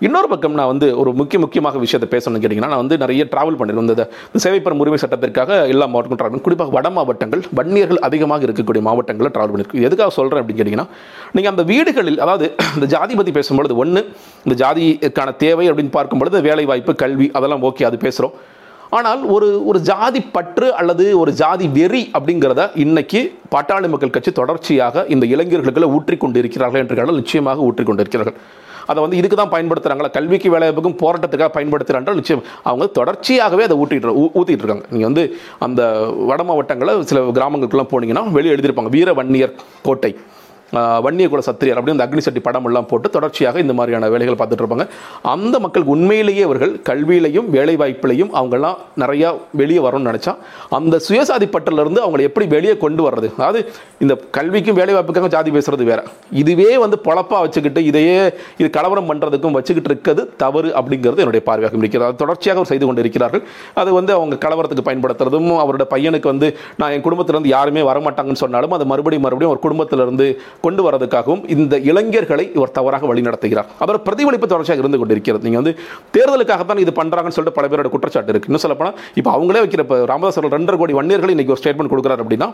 இன்னொரு 0.06 0.28
பக்கம் 0.28 0.54
நான் 0.58 0.70
வந்து 0.70 0.86
ஒரு 1.00 1.10
முக்கிய 1.18 1.38
முக்கியமாக 1.40 1.78
விஷயத்தை 1.82 2.06
பேசணும்னு 2.12 2.40
கேட்டிங்கன்னா 2.42 2.70
நான் 2.72 2.82
வந்து 2.82 2.96
நிறைய 3.02 3.22
ட்ராவல் 3.32 3.58
பண்ணிருந்தேன் 3.60 3.90
இந்த 3.94 4.04
சேவை 4.04 4.44
சேவைப்பெறும் 4.44 4.80
உரிமை 4.82 4.98
சட்டத்திற்காக 5.02 5.58
எல்லா 5.72 5.86
மாவட்டங்களும் 5.86 6.20
ட்ராவல் 6.22 6.44
குறிப்பாக 6.46 6.72
வட 6.76 6.90
மாவட்டங்கள் 6.90 7.42
வன்னியர்கள் 7.58 8.00
அதிகமாக 8.08 8.46
இருக்கக்கூடிய 8.46 8.82
மாவட்டங்களில் 8.86 9.32
ட்ராவல் 9.34 9.52
பண்ணியிருக்கு 9.54 9.84
எதுக்காக 9.88 10.12
சொல்கிறேன் 10.18 10.40
அப்படின்னு 10.42 10.60
கேட்டிங்கன்னா 10.60 10.86
நீங்கள் 11.32 11.52
அந்த 11.52 11.64
வீடுகளில் 11.72 12.20
அதாவது 12.26 12.46
இந்த 12.76 12.86
ஜாதி 12.86 13.16
பற்றி 13.18 13.34
பேசும்பொழுது 13.38 13.76
ஒன்று 13.82 14.02
இந்த 14.46 14.56
ஜாதிக்கான 14.62 15.34
தேவை 15.44 15.66
அப்படின்னு 15.70 15.92
பார்க்கும்பொழுது 15.98 16.40
வேலை 16.48 16.64
வாய்ப்பு 16.64 16.94
கல்வி 17.02 17.28
அதெல்லாம் 17.40 17.66
ஓகே 17.70 17.86
அது 17.90 17.98
பேசுகிறோம் 18.06 18.34
ஆனால் 18.92 19.20
ஒரு 19.34 19.48
ஒரு 19.66 19.78
ஜாதி 19.90 20.20
பற்று 20.36 20.68
அல்லது 20.74 21.04
ஒரு 21.18 21.32
ஜாதி 21.32 21.66
வெறி 21.76 22.02
அப்படிங்கிறத 22.14 22.62
இன்னைக்கு 22.84 23.20
பாட்டாளி 23.54 23.88
மக்கள் 23.88 24.14
கட்சி 24.16 24.32
தொடர்ச்சியாக 24.32 25.04
இந்த 25.08 25.26
இளைஞர்களுக்குள்ள 25.26 25.90
ஊற்றிக்கொண்டு 25.96 26.42
இருக்கிறார்கள் 26.42 26.82
என்று 26.82 26.96
கேட்டால் 26.96 27.20
நிச்சயமாக 27.22 27.62
ஊற்றிக்கொண்டிருக்கிறார்கள். 27.62 28.38
அதை 28.90 29.00
வந்து 29.04 29.18
இதுக்கு 29.20 29.38
தான் 29.40 29.52
பயன்படுத்துகிறாங்களா 29.54 30.10
கல்விக்கு 30.16 30.54
வேலைவாய்ப்புக்கும் 30.54 30.98
போராட்டத்துக்காக 31.02 31.50
பயன்படுத்துகிறார்கள் 31.58 32.18
நிச்சயம். 32.20 32.44
அவங்க 32.70 32.86
தொடர்ச்சியாகவே 32.98 33.66
அதை 33.68 33.76
ஊட்டிட்டு 33.82 34.16
ஊற்றிட்டு 34.40 34.64
இருக்காங்க. 34.64 34.86
நீங்கள் 34.94 35.10
வந்து 35.10 35.24
அந்த 35.68 35.82
வட 36.30 36.42
மாவட்டங்களில் 36.50 37.06
சில 37.12 37.20
கிராமங்களுக்குலாம் 37.38 37.92
போனீங்கன்னா 37.94 38.24
வெளியே 38.38 38.54
எழுதியிருப்பாங்க. 38.56 38.92
வீர 38.98 39.12
வன்னியர் 39.20 39.56
கோட்டை. 39.88 40.12
வன்னியகுல 41.04 41.42
சத்திரியர் 41.48 41.78
அப்படின்னு 41.78 41.96
அந்த 41.98 42.06
அக்னி 42.06 42.22
சட்டி 42.26 42.40
படம் 42.46 42.66
எல்லாம் 42.68 42.88
போட்டு 42.90 43.08
தொடர்ச்சியாக 43.16 43.60
இந்த 43.64 43.74
மாதிரியான 43.78 44.08
வேலைகள் 44.14 44.38
பார்த்துட்டு 44.40 44.64
இருப்பாங்க. 44.64 44.86
அந்த 45.34 45.54
மக்களுக்கு 45.64 45.94
உண்மையிலேயே 45.96 46.42
அவர்கள் 46.48 46.72
கல்வியிலையும் 46.88 47.48
வேலை 47.56 47.74
வாய்ப்பிலையும் 47.82 48.30
அவங்கெல்லாம் 48.38 48.78
நிறையா 49.02 49.30
வெளியே 49.60 49.80
வரணும்னு 49.86 50.10
நினச்சா 50.10 50.34
அந்த 50.78 51.00
சுயசாதி 51.06 51.48
பட்டிலிருந்து 51.54 52.02
அவங்களை 52.04 52.24
எப்படி 52.28 52.46
வெளியே 52.56 52.74
கொண்டு 52.84 53.02
வர்றது? 53.06 53.30
அதாவது 53.38 53.60
இந்த 54.04 54.14
கல்விக்கும் 54.36 54.78
வேலை 54.80 54.94
வாய்ப்புக்காக 54.96 55.30
ஜாதி 55.36 55.50
பேசுறது 55.56 55.84
வேற. 55.90 56.00
இதுவே 56.42 56.70
வந்து 56.84 56.98
பொழப்பாக 57.06 57.40
வச்சுக்கிட்டு 57.46 57.82
இதையே 57.90 58.16
இது 58.60 58.68
கலவரம் 58.78 59.08
பண்ணுறதுக்கும் 59.10 59.56
வச்சுக்கிட்டு 59.58 59.90
இருக்கிறது 59.92 60.22
தவறு 60.44 60.70
அப்படிங்கிறது 60.80 61.24
என்னுடைய 61.24 61.44
பார்வையாக 61.48 61.82
இருக்கிறது. 61.82 62.08
அது 62.10 62.22
தொடர்ச்சியாக 62.22 62.58
அவர் 62.60 62.72
செய்து 62.72 62.86
கொண்டு 62.86 63.04
இருக்கிறார்கள். 63.04 63.44
அது 63.82 63.90
வந்து 63.98 64.12
அவங்க 64.18 64.38
கலவரத்துக்கு 64.46 64.86
பயன்படுத்துறதும் 64.88 65.50
அவரோட 65.64 65.86
பையனுக்கு 65.94 66.32
வந்து 66.32 66.48
நான் 66.80 66.92
என் 66.94 67.06
குடும்பத்திலேருந்து 67.08 67.54
யாருமே 67.56 67.84
வரமாட்டாங்கன்னு 67.90 68.42
சொன்னாலும் 68.44 68.74
அது 68.78 68.86
மறுபடியும் 68.92 69.26
மறுபடியும் 69.26 69.54
ஒரு 69.54 69.62
குடும்பத்திலிருந்து 69.66 70.28
கொண்டு 70.64 70.82
வரதுக்காகவும் 70.86 71.42
இந்த 71.54 71.74
இளைஞர்களை 71.90 72.44
இவர் 72.56 72.74
தவறாக 72.78 73.06
வழிநடத்துகிறார். 73.10 73.68
அவர் 73.84 73.98
பிரதிபலிப்பு 74.06 74.48
தொடர்ச்சியாக 74.52 74.82
இருந்து 74.84 75.00
கொண்டிருக்கிறது. 75.02 75.44
நீங்கள் 75.48 75.62
வந்து 75.62 75.74
தேர்தலுக்காகத்தான் 76.16 76.82
இது 76.84 76.94
பண்ணுறாங்கன்னு 77.00 77.36
சொல்லிட்டு 77.36 77.58
பல 77.58 77.68
பேரோட 77.72 77.90
குற்றச்சாட்டு 77.94 78.32
இருக்கு. 78.34 78.48
இன்னும் 78.50 78.64
சொல்லப்போனால் 78.64 78.96
இப்போ 79.20 79.30
அவங்களே 79.36 79.62
வைக்கிற 79.64 79.84
இப்போ 79.86 79.98
ராமதாஸ் 80.12 80.38
அவர்கள் 80.38 80.56
ரெண்டரை 80.58 80.78
கோடி 80.82 80.96
வன்னியர்கள் 81.00 81.34
இன்றைக்கி 81.34 81.54
ஒரு 81.54 81.62
ஸ்டேட்மெண்ட் 81.62 81.92
கொடுக்குறாரு 81.94 82.24
அப்படின்னா 82.24 82.48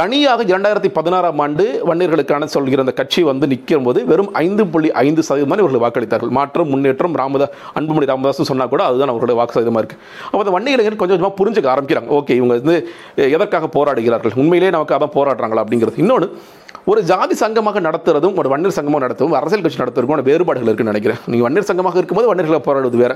தனியாக 0.00 0.42
இரண்டாயிரத்தி 0.52 0.90
பதினாறாம் 0.98 1.40
ஆண்டு 1.44 1.64
வன்னியர்களுக்கான 1.90 2.48
சொல்கிற 2.54 2.84
அந்த 2.84 2.94
கட்சி 3.00 3.20
வந்து 3.30 3.48
நிற்கும் 3.52 3.86
போது 3.88 4.00
வெறும் 4.10 4.30
ஐந்து 4.44 4.62
புள்ளி 4.72 4.88
ஐந்து 5.04 5.24
சதவீதம் 5.28 5.62
இவர்கள் 5.64 5.84
வாக்களித்தார்கள். 5.84 6.32
மாற்றம் 6.38 6.70
முன்னேற்றம் 6.74 7.16
ராமதா 7.22 7.46
அன்புமணி 7.78 8.08
ராமதாஸ் 8.12 8.50
சொன்னால் 8.50 8.72
கூட 8.74 8.82
அதுதான் 8.88 9.12
அவர்களுடைய 9.12 9.38
வாக்கு 9.40 9.56
சதவீதமாக 9.56 9.82
இருக்குது 9.82 10.02
அப்போ 10.30 10.42
அந்த 10.44 10.54
வன்னிய 10.56 10.76
இளைஞர்கள் 10.76 11.00
கொஞ்சம் 11.02 11.16
கொஞ்சமாக 11.16 11.36
புரிஞ்சுக்க 11.40 11.68
ஆரம்பிக்கிறாங்க. 11.74 12.10
ஓகே 12.18 12.36
இவங்க 12.40 12.54
வந்து 12.60 12.76
எதற்காக 13.36 13.68
போராடுகிறார்கள்? 13.78 14.36
உண்மையிலேயே 14.42 14.74
நமக்கு 14.76 14.96
அதான் 14.98 15.16
போராடுறாங்களா 15.18 15.64
அப்படிங்கிறது. 15.64 16.02
இன்னொன்று 16.04 16.28
ஒரு 16.90 17.00
ஜாதி 17.10 17.34
சங்கமாக 17.34 17.80
நடத்துறதும் 17.80 18.36
ஒரு 18.40 18.48
வன்னியர் 18.52 18.74
சங்கமாக 18.76 19.00
நடத்தவும் 19.04 19.36
அரசியல் 19.38 19.62
கட்சி 19.64 19.78
நடத்துறதுக்கும் 19.82 20.22
வேறுபாடுகள் 20.28 20.68
இருக்குன்னு 20.68 20.92
நினைக்கிறேன். 20.92 21.20
நீங்கள் 21.30 21.46
வன்னியர் 21.46 21.68
சங்கமாக 21.70 21.96
இருக்கும்போது 22.00 22.28
வன்னியர்களை 22.30 22.60
போராடுவது 22.66 22.98
வேற. 23.02 23.12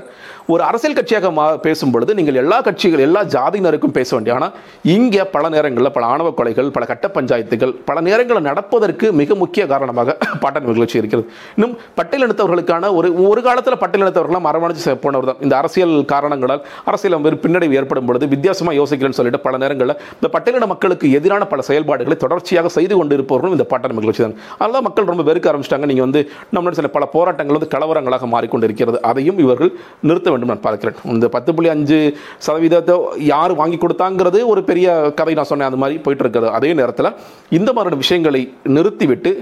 ஒரு 0.53 0.63
அரசியல் 0.63 0.95
கட்சியாக 0.97 1.31
மா 1.37 1.45
பேசும்பொழுது 1.65 2.11
நீங்கள் 2.19 2.39
எல்லா 2.43 2.61
கட்சிகள் 2.67 3.03
எல்லா 3.07 3.21
ஜாதியினருக்கும் 3.35 3.93
பேச 3.97 4.09
வேண்டிய 4.15 4.35
ஆனால் 4.35 4.53
இங்கே 4.95 5.23
பல 5.35 5.49
நேரங்களில் 5.55 5.91
பல 5.91 6.05
ஆணவ 6.05 6.31
கொலைகள் 6.39 6.69
பல 6.77 6.85
கட்ட 6.85 7.07
பஞ்சாயத்துகள் 7.17 7.73
பல 7.89 8.01
நேரங்களில் 8.01 8.47
நடப்பதற்கு 8.49 9.13
மிக 9.21 9.35
முக்கிய 9.35 9.65
காரணமாக 9.73 10.17
பாட்டாளி 10.43 10.65
நிகழ்ச்சி 10.73 10.97
இருக்கிறது. 11.01 11.27
இன்னும் 11.55 11.75
பட்டியலினத்தவர்களுக்கான 11.99 12.93
ஒரு 12.93 13.11
ஒரு 13.29 13.41
காலத்தில் 13.41 13.79
பட்டியலினத்தவர்களாம் 13.83 14.49
அரவணைச்சு 14.51 14.95
போனவர் 15.05 15.29
தான் 15.31 15.41
இந்த 15.41 15.55
அரசியல் 15.57 15.95
காரணங்களால் 16.05 16.63
அரசியல் 16.85 17.17
பின்னடைவு 17.45 17.77
ஏற்படும் 17.81 18.05
பொழுது 18.05 18.27
வித்தியாசமாக 18.27 18.75
யோசிக்கிறேன்னு 18.81 19.19
சொல்லிட்டு 19.19 19.39
பல 19.39 19.57
நேரங்களில் 19.57 19.97
இந்த 20.17 20.29
பட்டியலின 20.35 20.67
மக்களுக்கு 20.67 21.11
எதிரான 21.11 21.45
பல 21.45 21.61
செயல்பாடுகளை 21.61 22.17
தொடர்ச்சியாக 22.17 22.69
செய்து 22.69 22.95
கொண்டு 22.97 23.15
இருப்பவர்களும் 23.49 23.57
இந்த 23.57 23.65
பாட்டாளி 23.71 23.95
மகிழ்ச்சி 23.97 24.23
தான் 24.25 24.35
அதெல்லாம் 24.61 24.85
மக்கள் 24.87 25.09
ரொம்ப 25.11 25.23
வெறுக்க 25.29 25.45
ஆரம்பிச்சிட்டாங்க. 25.51 25.87
நீங்கள் 25.91 26.05
வந்து 26.07 26.21
நம்மளோட 26.55 26.75
சில 26.79 26.89
பல 26.95 27.05
போராட்டங்கள் 27.15 27.57
வந்து 27.57 27.71
கலவரங்களாக 27.75 28.27
மாறிக்கொண்டிருக்கிறது. 28.35 28.97
அதையும் 29.09 29.39
இவர்கள் 29.43 29.71
நிறுத்த 30.09 30.27
வேண்டும் 30.33 30.51
நான் 30.53 30.65
பார்க்கிறேன். 30.67 30.97
இந்த 31.15 31.29
பத்து 31.35 31.53
புள்ளி 31.55 31.71
அஞ்சு 31.75 31.99
சதவீதத்தை 32.47 32.97
யார் 33.33 33.53
வாங்கி 33.61 33.79
கொடுத்தாங்கிறது 33.85 34.41
ஒரு 34.53 34.63
பெரிய 34.69 34.89
கதை 35.21 35.33
நான் 35.39 35.51
சொன்னேன். 35.51 35.69
அது 35.71 35.81
மாதிரி 35.83 35.97
போயிட்டு 36.05 36.25
இருக்கிறது 36.25 36.55
அதே 36.59 36.71
நேரத்தில் 36.81 37.15
இந்த 37.59 37.69
மாதிரியான 37.77 38.01
விஷயங்களை 38.03 38.43
நிறுத்திவிட்டு 38.77 39.33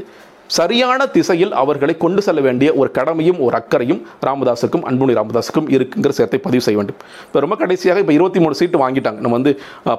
சரியான 0.58 1.08
திசையில் 1.16 1.54
அவர்களை 1.62 1.94
கொண்டு 2.04 2.22
செல்ல 2.28 2.42
வேண்டிய 2.48 2.70
ஒரு 2.80 2.90
கடமையும் 2.98 3.40
ஒரு 3.46 3.56
அக்கறையும் 3.60 4.02
ராமதாஸுக்கும் 4.28 4.86
அன்புமணி 4.90 5.16
ராமதாஸுக்கும் 5.20 5.68
இருக்குங்கிற 5.76 6.14
சேர்த்தை 6.20 6.40
பதிவு 6.48 6.64
செய்ய 6.68 6.78
வேண்டும். 6.80 7.00
இப்போ 7.28 7.40
ரொம்ப 7.46 7.58
கடைசியாக 7.64 8.04
இப்போ 8.04 8.14
இருபத்தி 8.18 8.42
மூணு 8.44 8.58
சீட்டு 8.60 8.84
வாங்கிட்டாங்க. 8.84 9.20
நம்ம 9.26 9.36
வந்து 9.40 9.54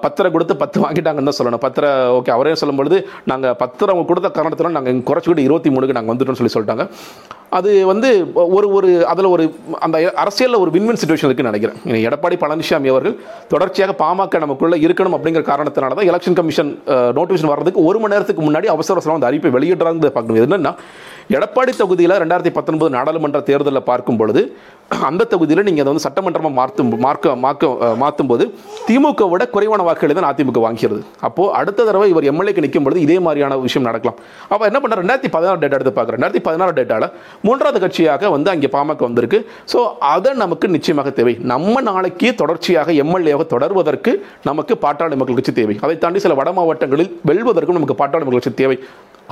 பத்திரம் 0.05 0.35
கொடுத்து 0.37 0.57
பத்து 0.65 0.79
வாங்கிட்டாங்கன்னு 0.85 1.31
தான் 1.31 1.41
சொல்லணும். 1.41 1.65
பத்தரை 1.67 1.91
ஓகே 2.19 2.33
அவரே 2.37 2.55
சொல்லும்பொழுது 2.63 2.99
நாங்கள் 3.33 3.57
நாங்கள் 3.63 3.93
அவங்க 3.95 4.09
கொடுத்த 4.13 4.31
காரணத்தில் 4.39 4.77
நாங்கள் 4.79 5.07
குறைச்சிக்கிட்டு 5.11 5.47
இருபத்தி 5.49 5.73
மூணுக்கு 5.75 5.99
நாங்கள் 5.99 6.13
வந்துட்டோம்னு 6.13 6.41
சொல்லி 6.43 6.55
சொல்லிட்டாங்க. 6.57 6.87
அது 7.57 7.71
வந்து 7.91 8.09
ஒரு 8.57 8.67
ஒரு 8.79 8.89
அதில் 9.11 9.29
ஒரு 9.35 9.45
அந்த 9.85 9.99
அரசியலில் 10.23 10.61
ஒரு 10.63 10.71
வின்வின் 10.75 11.01
சுச்சுவேஷன் 11.03 11.29
இருக்குன்னு 11.29 11.53
நினைக்கிறேன். 11.53 11.79
எடப்பாடி 12.09 12.37
பழனிசாமி 12.43 12.89
அவர்கள் 12.95 13.15
தொடர்ச்சியாக 13.53 13.95
பாமக 14.03 14.39
நமக்குள்ளே 14.45 14.79
இருக்கணும் 14.87 15.17
அப்படிங்கிற 15.19 15.45
காரணத்தினால 15.53 15.97
தான் 15.99 16.11
எலெக்ஷன் 16.11 16.39
கமிஷன் 16.41 16.73
நோட்டிஃபிகேஷன் 17.19 17.53
வர்றதுக்கு 17.55 17.85
ஒரு 17.91 18.01
மணி 18.05 18.15
நேரத்துக்கு 18.15 18.45
முன்னாடி 18.49 18.69
அவசர 18.75 18.97
அவசரம் 18.97 19.19
அந்த 19.19 19.31
அறிப்பை 19.31 19.53
வெளியிடுறாங்க. 19.57 20.11
பார்க்கணும் 20.17 20.43
என்னென்னா 20.47 20.75
எடப்பாடி 21.37 21.73
தொகுதியில் 21.79 22.15
ரெண்டாயிரத்தி 22.21 22.51
பத்தொன்பது 22.57 22.91
நாடாளுமன்ற 22.95 23.39
தேர்தலில் 23.49 23.87
பார்க்கும் 23.89 24.19
பொழுது 24.21 24.43
அந்த 25.09 25.23
தொகுதியில் 25.33 25.65
நீங்கள் 25.67 25.83
அதை 25.85 25.91
வந்து 25.91 26.05
சட்டமன்றமாக 26.05 26.55
மாற்றும் 26.59 26.93
மார்க்க 27.05 27.35
மாக்க 27.43 27.71
மாற்றும் 28.03 28.31
போது 28.31 28.45
திமுக 28.87 29.27
விட 29.33 29.43
குறைவான 29.55 29.83
வாக்குகளை 29.89 30.15
தான் 30.19 30.29
அதிமுக 30.29 30.61
வாங்கிறது 30.67 31.01
அப்போது 31.29 31.51
அடுத்த 31.59 31.85
தடவை 31.89 32.07
இவர் 32.13 32.29
எம்எல்ஏக்கு 32.31 32.65
நிற்கும் 32.65 32.87
பொழுது 32.87 33.01
இதே 33.07 33.17
மாதிரியான 33.27 33.59
விஷயம் 33.65 33.87
நடக்கலாம். 33.89 34.19
அப்போ 34.53 34.65
என்ன 34.71 34.81
பண்ணார் 34.85 35.03
ரெண்டாயிரத்தி 35.03 35.31
பதினாறு 35.35 35.61
டேட்டா 35.65 35.79
எடுத்து 35.79 35.95
பார்க்குறேன் 35.99 36.19
ரெண்டாயிரத்தி 36.19 36.43
பதினாறு 36.49 36.75
டேட்டாவில் 36.79 37.13
மூன்றாவது 37.49 37.83
கட்சியாக 37.85 38.31
வந்து 38.37 38.51
அங்கே 38.55 38.71
பாமக 38.77 39.07
வந்திருக்கு. 39.09 39.41
ஸோ 39.73 39.81
அதை 40.15 40.33
நமக்கு 40.45 40.73
நிச்சயமாக 40.77 41.13
தேவை. 41.21 41.35
நம்ம 41.53 41.85
நாளைக்கு 41.91 42.31
தொடர்ச்சியாக 42.41 42.97
எம்எல்ஏவாக 43.05 43.49
தொடர்வதற்கு 43.55 44.15
நமக்கு 44.49 44.77
பாட்டாளி 44.87 45.21
மக்கள் 45.23 45.41
கட்சி 45.41 45.57
தேவை. 45.61 45.77
அதை 45.85 45.97
தாண்டி 46.07 46.25
சில 46.27 46.37
வட 46.41 46.53
மாவட்டங்களில் 46.61 47.13
வெல்வதற்கும் 47.31 47.81
நமக்கு 47.81 47.99
பாட்டாளி 48.03 48.25
மக்கள் 48.25 48.45
கட்சி 48.45 48.63
தேவை. 48.65 48.79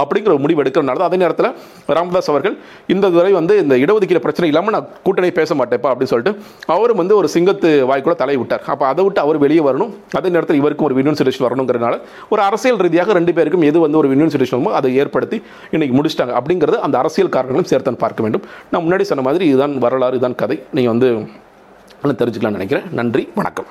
அப்படிங்கிற 0.03 0.33
ஒரு 0.37 0.43
முடிவு 0.45 0.63
எடுக்கிறனால 0.63 0.99
தான் 1.03 1.11
அதே 1.11 1.19
நேரத்தில் 1.25 1.51
ராமதாஸ் 1.99 2.31
அவர்கள் 2.33 2.57
இந்த 2.95 3.11
துறை 3.17 3.33
வந்து 3.41 3.57
இந்த 3.65 3.75
இடஒதுக்கீடு 3.85 4.23
பிரச்சனை 4.27 4.49
இல்லாமல் 4.53 4.75
நான் 4.77 4.89
கூட்டணி 5.07 5.31
பேச 5.41 5.55
மாட்டேப்பா 5.61 5.91
அப்படின்னு 5.93 6.13
சொல்லிட்டு 6.15 6.35
அவரும் 6.75 7.01
வந்து 7.03 7.17
ஒரு 7.21 7.31
சிங்கத்து 7.35 7.71
வாய்க்குள்ள 7.93 8.17
தலை 8.23 8.37
விட்டார் 8.43 8.65
அப்போ 8.75 8.87
அதை 8.93 9.05
விட்டு 9.07 9.23
அவர் 9.25 9.41
வெளியே 9.45 9.65
வரணும். 9.69 9.93
அதே 10.21 10.29
நேரத்தில் 10.37 10.61
இவருக்கும் 10.63 10.89
ஒரு 10.89 10.99
வின்யூன் 10.99 11.19
சுரேஷன் 11.21 11.47
வரணுங்கிறனால 11.47 11.95
ஒரு 12.35 12.43
அரசியல் 12.49 12.81
ரீதியாக 12.87 13.19
ரெண்டு 13.21 13.35
பேருக்கும் 13.39 13.67
எது 13.71 13.85
வந்து 13.87 14.01
ஒரு 14.03 14.11
வின்யூன் 14.13 14.35
சுரேஷன் 14.35 14.69
அதை 14.81 14.93
ஏற்படுத்தி 15.03 15.39
இன்னைக்கு 15.75 15.97
முடிச்சிட்டாங்க. 15.99 16.35
அப்படிங்கிறது 16.41 16.79
அந்த 16.87 16.97
அரசியல் 17.03 17.35
காரணங்களும் 17.39 17.71
சேர்த்தான் 17.73 18.03
பார்க்க 18.05 18.27
வேண்டும். 18.27 18.47
நான் 18.73 18.85
முன்னாடி 18.87 19.07
சொன்ன 19.11 19.27
மாதிரி 19.29 19.47
இதுதான் 19.53 19.77
வரலாறு 19.87 20.17
இதுதான் 20.19 20.41
கதை. 20.45 20.59
நீங்கள் 20.79 20.95
வந்து 20.95 21.11
தெரிஞ்சுக்கலாம்னு 22.23 22.59
நினைக்கிறேன். 22.61 22.89
நன்றி 23.01 23.25
வணக்கம். 23.41 23.71